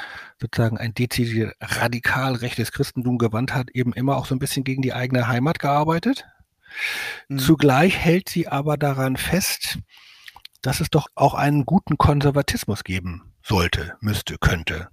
[0.40, 4.82] sozusagen ein dezidiert radikal rechtes Christentum gewandt hat, eben immer auch so ein bisschen gegen
[4.82, 6.26] die eigene Heimat gearbeitet.
[7.28, 7.38] Mhm.
[7.38, 9.78] Zugleich hält sie aber daran fest,
[10.60, 14.88] dass es doch auch einen guten Konservatismus geben sollte, müsste, könnte.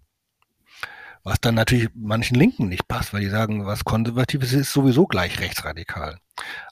[1.23, 5.39] Was dann natürlich manchen Linken nicht passt, weil die sagen, was Konservatives ist sowieso gleich
[5.39, 6.17] rechtsradikal.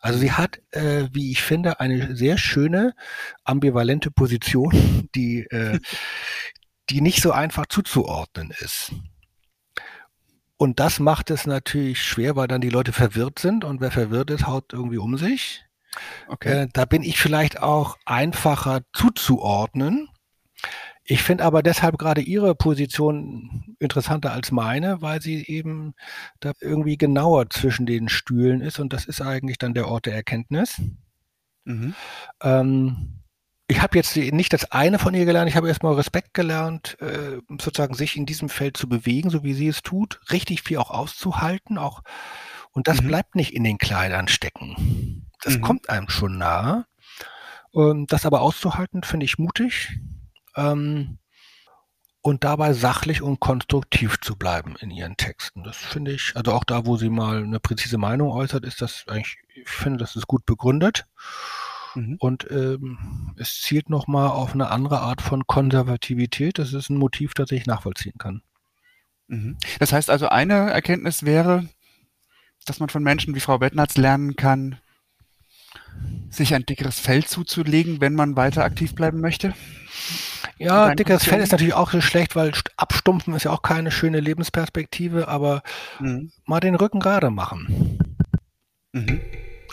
[0.01, 2.95] Also sie hat, äh, wie ich finde, eine sehr schöne,
[3.43, 5.79] ambivalente Position, die, äh,
[6.89, 8.91] die nicht so einfach zuzuordnen ist.
[10.57, 14.29] Und das macht es natürlich schwer, weil dann die Leute verwirrt sind und wer verwirrt
[14.29, 15.63] ist, haut irgendwie um sich.
[16.27, 16.63] Okay.
[16.63, 20.09] Äh, da bin ich vielleicht auch einfacher zuzuordnen.
[21.11, 25.95] Ich finde aber deshalb gerade Ihre Position interessanter als meine, weil sie eben
[26.39, 30.13] da irgendwie genauer zwischen den Stühlen ist und das ist eigentlich dann der Ort der
[30.13, 30.79] Erkenntnis.
[31.65, 31.95] Mhm.
[32.43, 33.21] Ähm,
[33.67, 37.39] ich habe jetzt nicht das eine von ihr gelernt, ich habe erstmal Respekt gelernt, äh,
[37.59, 40.91] sozusagen sich in diesem Feld zu bewegen, so wie sie es tut, richtig viel auch
[40.91, 42.03] auszuhalten, auch
[42.71, 43.07] und das mhm.
[43.07, 45.27] bleibt nicht in den Kleidern stecken.
[45.41, 45.61] Das mhm.
[45.61, 46.85] kommt einem schon nahe.
[47.71, 49.99] Und das aber auszuhalten, finde ich mutig.
[50.59, 51.17] Ähm,
[52.21, 55.63] und dabei sachlich und konstruktiv zu bleiben in ihren Texten.
[55.63, 59.05] Das finde ich, also auch da, wo sie mal eine präzise Meinung äußert, ist das
[59.07, 61.05] eigentlich, ich finde, das ist gut begründet.
[61.95, 62.17] Mhm.
[62.19, 66.59] Und ähm, es zielt nochmal auf eine andere Art von Konservativität.
[66.59, 68.41] Das ist ein Motiv, das ich nachvollziehen kann.
[69.27, 69.57] Mhm.
[69.79, 71.67] Das heißt also, eine Erkenntnis wäre,
[72.65, 74.77] dass man von Menschen wie Frau Bettnatz lernen kann,
[76.29, 79.53] sich ein dickeres Fell zuzulegen, wenn man weiter aktiv bleiben möchte?
[80.59, 84.19] Ja, dickeres Fell ist natürlich auch so schlecht, weil abstumpfen ist ja auch keine schöne
[84.19, 85.63] Lebensperspektive, aber
[85.99, 86.31] mhm.
[86.45, 87.97] mal den Rücken gerade machen.
[88.91, 89.21] Mhm.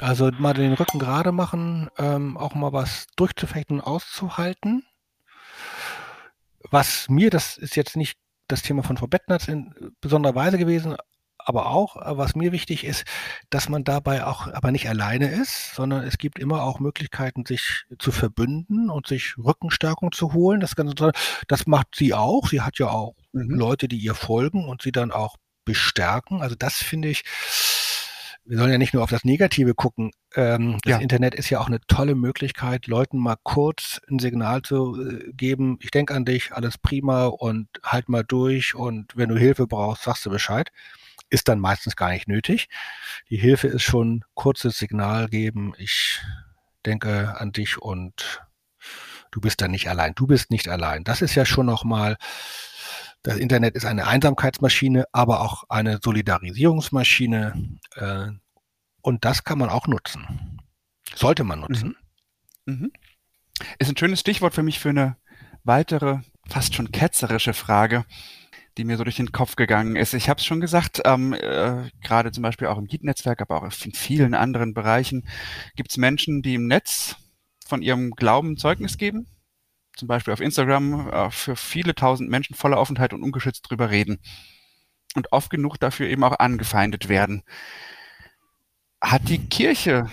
[0.01, 4.84] Also mal den Rücken gerade machen, ähm, auch mal was durchzufechten und auszuhalten.
[6.70, 8.16] Was mir, das ist jetzt nicht
[8.47, 10.97] das Thema von Frau Bettnatz in besonderer Weise gewesen,
[11.47, 13.05] aber auch, äh, was mir wichtig ist,
[13.51, 17.84] dass man dabei auch aber nicht alleine ist, sondern es gibt immer auch Möglichkeiten, sich
[17.99, 20.61] zu verbünden und sich Rückenstärkung zu holen.
[20.61, 21.12] Das, Ganze,
[21.47, 22.49] das macht sie auch.
[22.49, 23.51] Sie hat ja auch mhm.
[23.51, 26.42] Leute, die ihr folgen und sie dann auch bestärken.
[26.42, 27.22] Also das finde ich,
[28.44, 30.11] wir sollen ja nicht nur auf das Negative gucken.
[30.34, 30.99] Ähm, das ja.
[30.99, 35.78] Internet ist ja auch eine tolle Möglichkeit, Leuten mal kurz ein Signal zu äh, geben.
[35.80, 40.03] Ich denke an dich, alles prima und halt mal durch und wenn du Hilfe brauchst,
[40.05, 40.70] sagst du Bescheid.
[41.29, 42.68] Ist dann meistens gar nicht nötig.
[43.31, 45.74] Die Hilfe ist schon kurzes Signal geben.
[45.79, 46.20] Ich
[46.85, 48.47] denke an dich und
[49.33, 50.14] du bist dann nicht allein.
[50.14, 51.03] Du bist nicht allein.
[51.05, 52.16] Das ist ja schon nochmal
[53.27, 57.77] das Internet ist eine Einsamkeitsmaschine, aber auch eine Solidarisierungsmaschine.
[57.97, 58.29] Äh,
[59.03, 60.61] und das kann man auch nutzen.
[61.12, 61.97] Sollte man nutzen.
[62.66, 62.74] Mhm.
[62.74, 62.93] Mhm.
[63.81, 65.16] Ist ein schönes Stichwort für mich für eine
[65.64, 66.18] weitere,
[66.49, 68.05] fast schon ketzerische Frage,
[68.77, 70.14] die mir so durch den Kopf gegangen ist.
[70.14, 73.64] Ich habe es schon gesagt, ähm, äh, gerade zum Beispiel auch im Git-Netzwerk, aber auch
[73.85, 75.27] in vielen anderen Bereichen
[75.77, 77.16] gibt es Menschen, die im Netz
[77.66, 79.27] von ihrem Glauben Zeugnis geben
[79.97, 84.20] zum Beispiel auf Instagram äh, für viele tausend Menschen voller Offenheit und ungeschützt drüber reden
[85.14, 87.43] und oft genug dafür eben auch angefeindet werden.
[89.01, 90.11] Hat die Kirche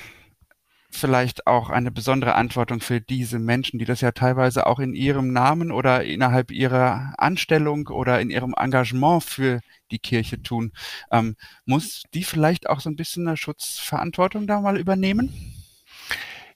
[0.93, 5.33] vielleicht auch eine besondere Antwortung für diese Menschen, die das ja teilweise auch in ihrem
[5.33, 9.59] Namen oder innerhalb ihrer Anstellung oder in ihrem Engagement für
[9.91, 10.71] die Kirche tun?
[11.11, 11.35] Ähm,
[11.65, 15.33] muss die vielleicht auch so ein bisschen eine Schutzverantwortung da mal übernehmen?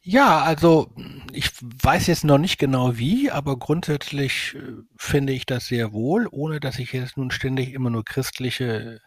[0.10, 0.90] Ja, also
[1.34, 6.30] ich weiß jetzt noch nicht genau wie, aber grundsätzlich äh, finde ich das sehr wohl,
[6.32, 9.02] ohne dass ich jetzt nun ständig immer nur christliche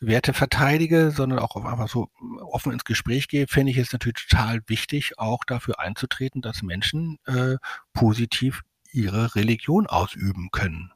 [0.00, 2.08] Werte verteidige, sondern auch einfach so
[2.40, 7.18] offen ins Gespräch gehe, finde ich es natürlich total wichtig, auch dafür einzutreten, dass Menschen
[7.26, 7.56] äh,
[7.92, 10.92] positiv ihre Religion ausüben können.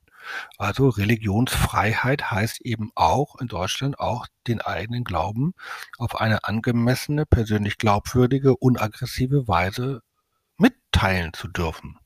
[0.57, 5.55] Also Religionsfreiheit heißt eben auch in Deutschland auch den eigenen Glauben
[5.99, 10.03] auf eine angemessene, persönlich glaubwürdige, unaggressive Weise
[10.59, 11.99] mitteilen zu dürfen,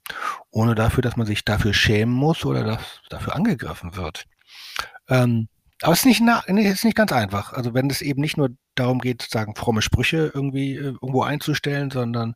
[0.50, 4.26] ohne dafür, dass man sich dafür schämen muss oder dass dafür angegriffen wird.
[5.08, 5.48] Ähm,
[5.82, 7.52] aber es ist nicht, na, ist nicht ganz einfach.
[7.52, 11.90] Also wenn es eben nicht nur darum geht, sozusagen fromme Sprüche irgendwie äh, irgendwo einzustellen,
[11.90, 12.34] sondern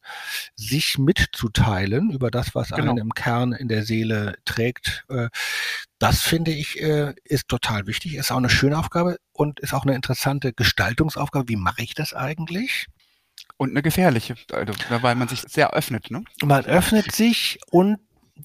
[0.57, 2.91] sich mitzuteilen über das, was genau.
[2.91, 5.29] einen im Kern in der Seele trägt, äh,
[5.99, 8.15] das finde ich äh, ist total wichtig.
[8.15, 11.49] Ist auch eine schöne Aufgabe und ist auch eine interessante Gestaltungsaufgabe.
[11.49, 12.87] Wie mache ich das eigentlich?
[13.57, 14.73] Und eine gefährliche, also,
[15.03, 16.11] weil man sich sehr öffnet.
[16.11, 16.25] Ne?
[16.43, 17.99] Man öffnet sich und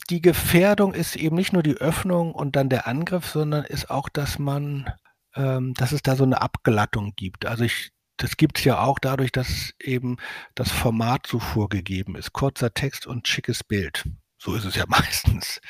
[0.09, 4.09] die Gefährdung ist eben nicht nur die Öffnung und dann der Angriff, sondern ist auch,
[4.09, 4.91] dass man,
[5.35, 7.45] ähm, dass es da so eine Abglattung gibt.
[7.45, 10.17] Also ich, das gibt es ja auch dadurch, dass eben
[10.55, 12.33] das Format so vorgegeben ist.
[12.33, 14.05] Kurzer Text und schickes Bild.
[14.37, 15.61] So ist es ja meistens.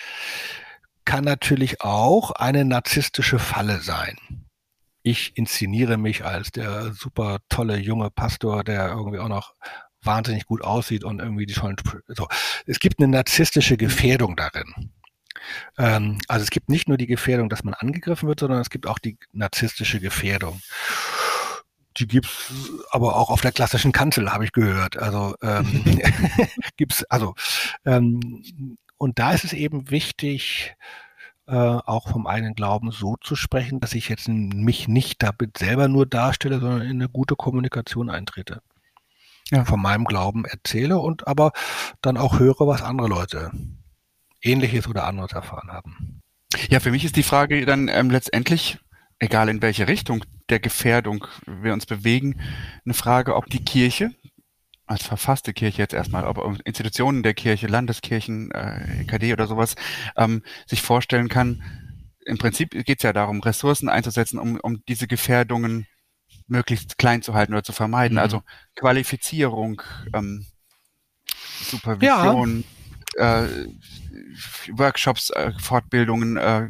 [1.05, 4.17] Kann natürlich auch eine narzisstische Falle sein.
[5.03, 9.53] Ich inszeniere mich als der super tolle junge Pastor, der irgendwie auch noch
[10.05, 11.75] wahnsinnig gut aussieht und irgendwie die schon
[12.07, 12.27] so.
[12.65, 14.91] Es gibt eine narzisstische Gefährdung darin.
[15.77, 18.87] Ähm, also es gibt nicht nur die Gefährdung, dass man angegriffen wird, sondern es gibt
[18.87, 20.61] auch die narzisstische Gefährdung.
[21.97, 22.51] Die gibt's
[22.91, 24.97] aber auch auf der klassischen Kanzel, habe ich gehört.
[24.97, 26.01] Also ähm,
[26.77, 27.35] gibt's, also
[27.85, 30.75] ähm, und da ist es eben wichtig,
[31.47, 35.87] äh, auch vom eigenen Glauben so zu sprechen, dass ich jetzt mich nicht damit selber
[35.87, 38.61] nur darstelle, sondern in eine gute Kommunikation eintrete
[39.51, 39.65] ja.
[39.65, 41.51] von meinem Glauben erzähle und aber
[42.01, 43.51] dann auch höre, was andere Leute
[44.41, 46.21] Ähnliches oder anderes erfahren haben.
[46.69, 48.77] Ja, für mich ist die Frage dann ähm, letztendlich,
[49.19, 52.39] egal in welche Richtung der Gefährdung wir uns bewegen,
[52.85, 54.11] eine Frage, ob die Kirche,
[54.85, 59.75] als verfasste Kirche jetzt erstmal, ob Institutionen der Kirche, Landeskirchen, äh, KD oder sowas,
[60.15, 61.63] ähm, sich vorstellen kann,
[62.25, 65.87] im Prinzip geht es ja darum, Ressourcen einzusetzen, um, um diese Gefährdungen
[66.47, 68.15] möglichst klein zu halten oder zu vermeiden.
[68.15, 68.19] Mhm.
[68.19, 68.43] Also
[68.75, 69.81] Qualifizierung,
[70.13, 70.45] ähm,
[71.61, 72.63] Supervision,
[73.17, 73.45] ja.
[73.45, 73.67] äh,
[74.69, 76.69] Workshops, äh, Fortbildungen, äh,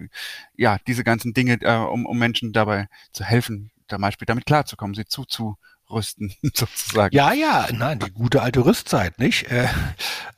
[0.55, 4.95] ja, diese ganzen Dinge, äh, um, um Menschen dabei zu helfen, zum Beispiel damit klarzukommen,
[4.95, 7.15] sie zuzurüsten, sozusagen.
[7.15, 9.51] Ja, ja, nein, die gute alte Rüstzeit, nicht?
[9.51, 9.67] Äh,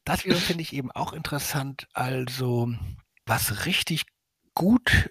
[0.05, 1.87] das finde ich eben auch interessant.
[1.93, 2.73] Also,
[3.25, 4.05] was richtig
[4.53, 5.09] gut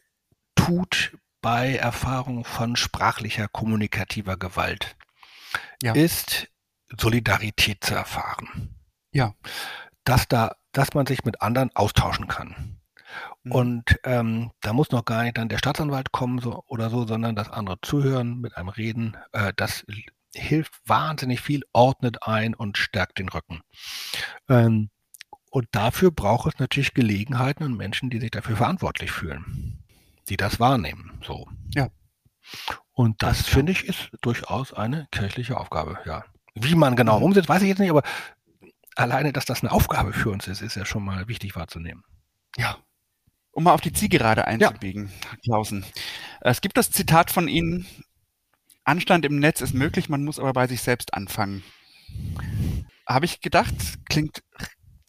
[0.55, 1.16] tut
[1.47, 4.97] bei Erfahrung von sprachlicher kommunikativer Gewalt,
[5.80, 5.92] ja.
[5.92, 6.49] ist
[6.99, 8.74] Solidarität zu erfahren.
[9.12, 9.32] Ja.
[10.03, 12.80] Dass da, dass man sich mit anderen austauschen kann.
[13.44, 13.53] Mhm.
[13.53, 17.36] Und ähm, da muss noch gar nicht dann der Staatsanwalt kommen so, oder so, sondern
[17.36, 19.16] das andere zuhören, mit einem reden.
[19.30, 19.86] Äh, das
[20.34, 23.61] hilft wahnsinnig viel, ordnet ein und stärkt den Rücken.
[24.49, 24.90] Ähm,
[25.53, 29.84] und dafür braucht es natürlich Gelegenheiten und Menschen, die sich dafür verantwortlich fühlen,
[30.29, 31.18] die das wahrnehmen.
[31.24, 31.49] So.
[31.74, 31.89] Ja.
[32.93, 36.24] Und das, finde ich, ist durchaus eine kirchliche Aufgabe, ja.
[36.55, 37.27] Wie man genau mhm.
[37.27, 38.03] umsetzt, weiß ich jetzt nicht, aber
[38.95, 42.03] alleine, dass das eine Aufgabe für uns ist, ist ja schon mal wichtig wahrzunehmen.
[42.57, 42.79] Ja.
[43.53, 45.37] Um mal auf die Zielgerade einzubiegen, ja.
[45.43, 45.85] Klausen.
[46.41, 47.87] Es gibt das Zitat von Ihnen,
[48.85, 51.62] Anstand im Netz ist möglich, man muss aber bei sich selbst anfangen.
[53.07, 53.74] Habe ich gedacht,
[54.09, 54.43] klingt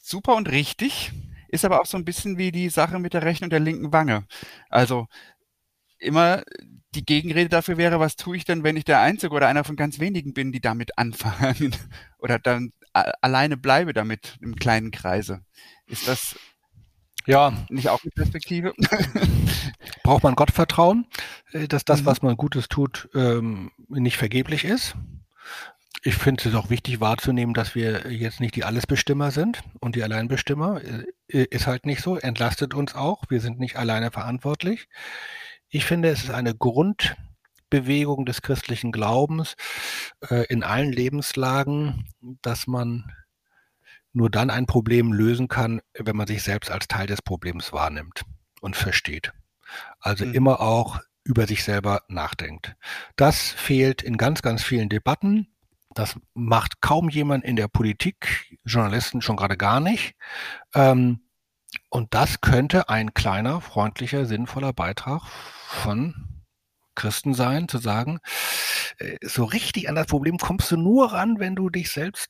[0.02, 1.12] super und richtig,
[1.48, 3.94] ist aber auch so ein bisschen wie die Sache mit der rechten und der linken
[3.94, 4.26] Wange.
[4.70, 5.08] Also
[6.00, 6.44] immer
[6.96, 9.76] die Gegenrede dafür wäre, was tue ich denn, wenn ich der Einzige oder einer von
[9.76, 11.76] ganz wenigen bin, die damit anfangen
[12.20, 15.42] oder dann alleine bleibe damit im kleinen Kreise.
[15.86, 16.36] Ist das
[17.26, 17.54] ja.
[17.70, 18.74] nicht auch eine Perspektive?
[20.04, 21.06] Braucht man Gottvertrauen,
[21.52, 22.06] äh, dass das, mhm.
[22.06, 24.96] was man Gutes tut, ähm, nicht vergeblich ist?
[26.04, 30.04] Ich finde es auch wichtig wahrzunehmen, dass wir jetzt nicht die Allesbestimmer sind und die
[30.04, 30.82] Alleinbestimmer.
[31.28, 33.24] Äh, ist halt nicht so, entlastet uns auch.
[33.30, 34.88] Wir sind nicht alleine verantwortlich.
[35.70, 39.56] Ich finde, es ist eine Grundbewegung des christlichen Glaubens
[40.30, 42.08] äh, in allen Lebenslagen,
[42.42, 43.12] dass man
[44.14, 48.24] nur dann ein Problem lösen kann, wenn man sich selbst als Teil des Problems wahrnimmt
[48.62, 49.34] und versteht.
[50.00, 50.34] Also mhm.
[50.34, 52.76] immer auch über sich selber nachdenkt.
[53.16, 55.48] Das fehlt in ganz, ganz vielen Debatten.
[55.98, 60.14] Das macht kaum jemand in der Politik, Journalisten schon gerade gar nicht.
[60.76, 61.22] Ähm,
[61.90, 66.46] und das könnte ein kleiner, freundlicher, sinnvoller Beitrag von
[66.94, 68.20] Christen sein, zu sagen,
[69.00, 72.30] äh, so richtig an das Problem kommst du nur ran, wenn du dich selbst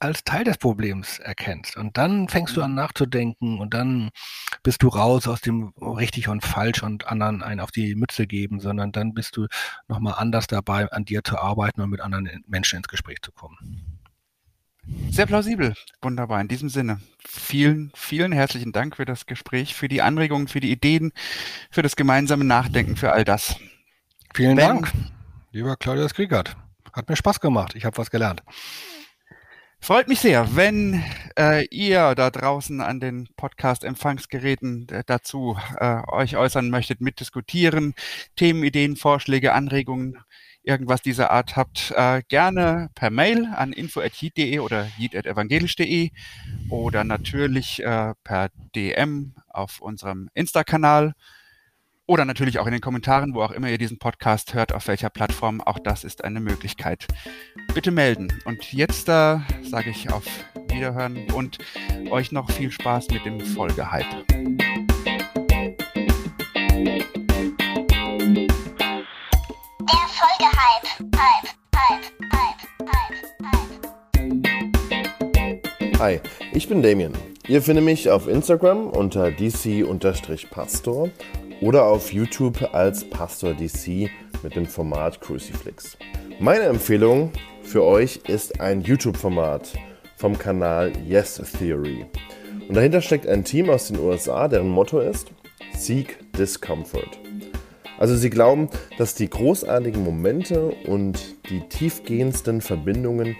[0.00, 1.76] als Teil des Problems erkennst.
[1.76, 2.76] Und dann fängst du an mhm.
[2.76, 4.10] nachzudenken und dann
[4.62, 8.60] bist du raus aus dem richtig und falsch und anderen einen auf die Mütze geben,
[8.60, 9.46] sondern dann bist du
[9.88, 14.00] nochmal anders dabei, an dir zu arbeiten und mit anderen Menschen ins Gespräch zu kommen.
[15.10, 15.74] Sehr plausibel.
[16.00, 16.40] Wunderbar.
[16.40, 20.72] In diesem Sinne, vielen, vielen herzlichen Dank für das Gespräch, für die Anregungen, für die
[20.72, 21.12] Ideen,
[21.70, 23.56] für das gemeinsame Nachdenken, für all das.
[24.34, 24.92] Vielen Wenn, Dank,
[25.52, 26.56] lieber Claudius Kriegert.
[26.92, 27.74] Hat mir Spaß gemacht.
[27.74, 28.42] Ich habe was gelernt.
[29.82, 31.02] Freut mich sehr, wenn
[31.38, 37.94] äh, ihr da draußen an den Podcast-Empfangsgeräten äh, dazu äh, euch äußern möchtet, mitdiskutieren,
[38.36, 40.18] Themen, Ideen, Vorschläge, Anregungen
[40.62, 46.10] irgendwas dieser Art habt, äh, gerne per Mail an info.yeet.de oder yeet.evangelisch.de
[46.68, 51.14] oder natürlich äh, per DM auf unserem Insta-Kanal
[52.10, 55.10] oder natürlich auch in den Kommentaren, wo auch immer ihr diesen Podcast hört, auf welcher
[55.10, 55.60] Plattform.
[55.60, 57.06] Auch das ist eine Möglichkeit.
[57.72, 58.32] Bitte melden.
[58.44, 60.24] Und jetzt äh, sage ich auf
[60.72, 61.58] Wiederhören und
[62.10, 64.24] euch noch viel Spaß mit dem Folgehype.
[70.18, 70.88] Folge-Hype.
[71.14, 72.98] Hype, Hype, Hype, Hype,
[75.92, 76.00] Hype.
[76.00, 76.20] Hi,
[76.52, 77.12] ich bin Damien.
[77.46, 81.10] Ihr findet mich auf Instagram unter dc-pastor
[81.60, 84.10] oder auf YouTube als Pastor DC
[84.42, 85.96] mit dem Format Crucifix.
[86.38, 87.32] Meine Empfehlung
[87.62, 89.74] für euch ist ein YouTube-Format
[90.16, 92.06] vom Kanal Yes Theory.
[92.66, 95.32] Und dahinter steckt ein Team aus den USA, deren Motto ist
[95.76, 97.18] Seek Discomfort.
[97.98, 101.18] Also sie glauben, dass die großartigen Momente und
[101.50, 103.36] die tiefgehendsten Verbindungen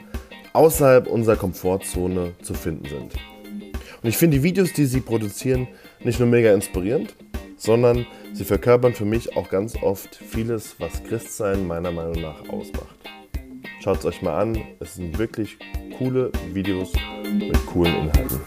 [0.52, 3.14] außerhalb unserer Komfortzone zu finden sind.
[4.02, 5.68] Und ich finde die Videos, die sie produzieren,
[6.02, 7.14] nicht nur mega inspirierend,
[7.60, 12.96] sondern sie verkörpern für mich auch ganz oft vieles, was Christsein meiner Meinung nach ausmacht.
[13.82, 15.58] Schaut es euch mal an, es sind wirklich
[15.98, 16.92] coole Videos
[17.22, 18.40] mit coolen Inhalten.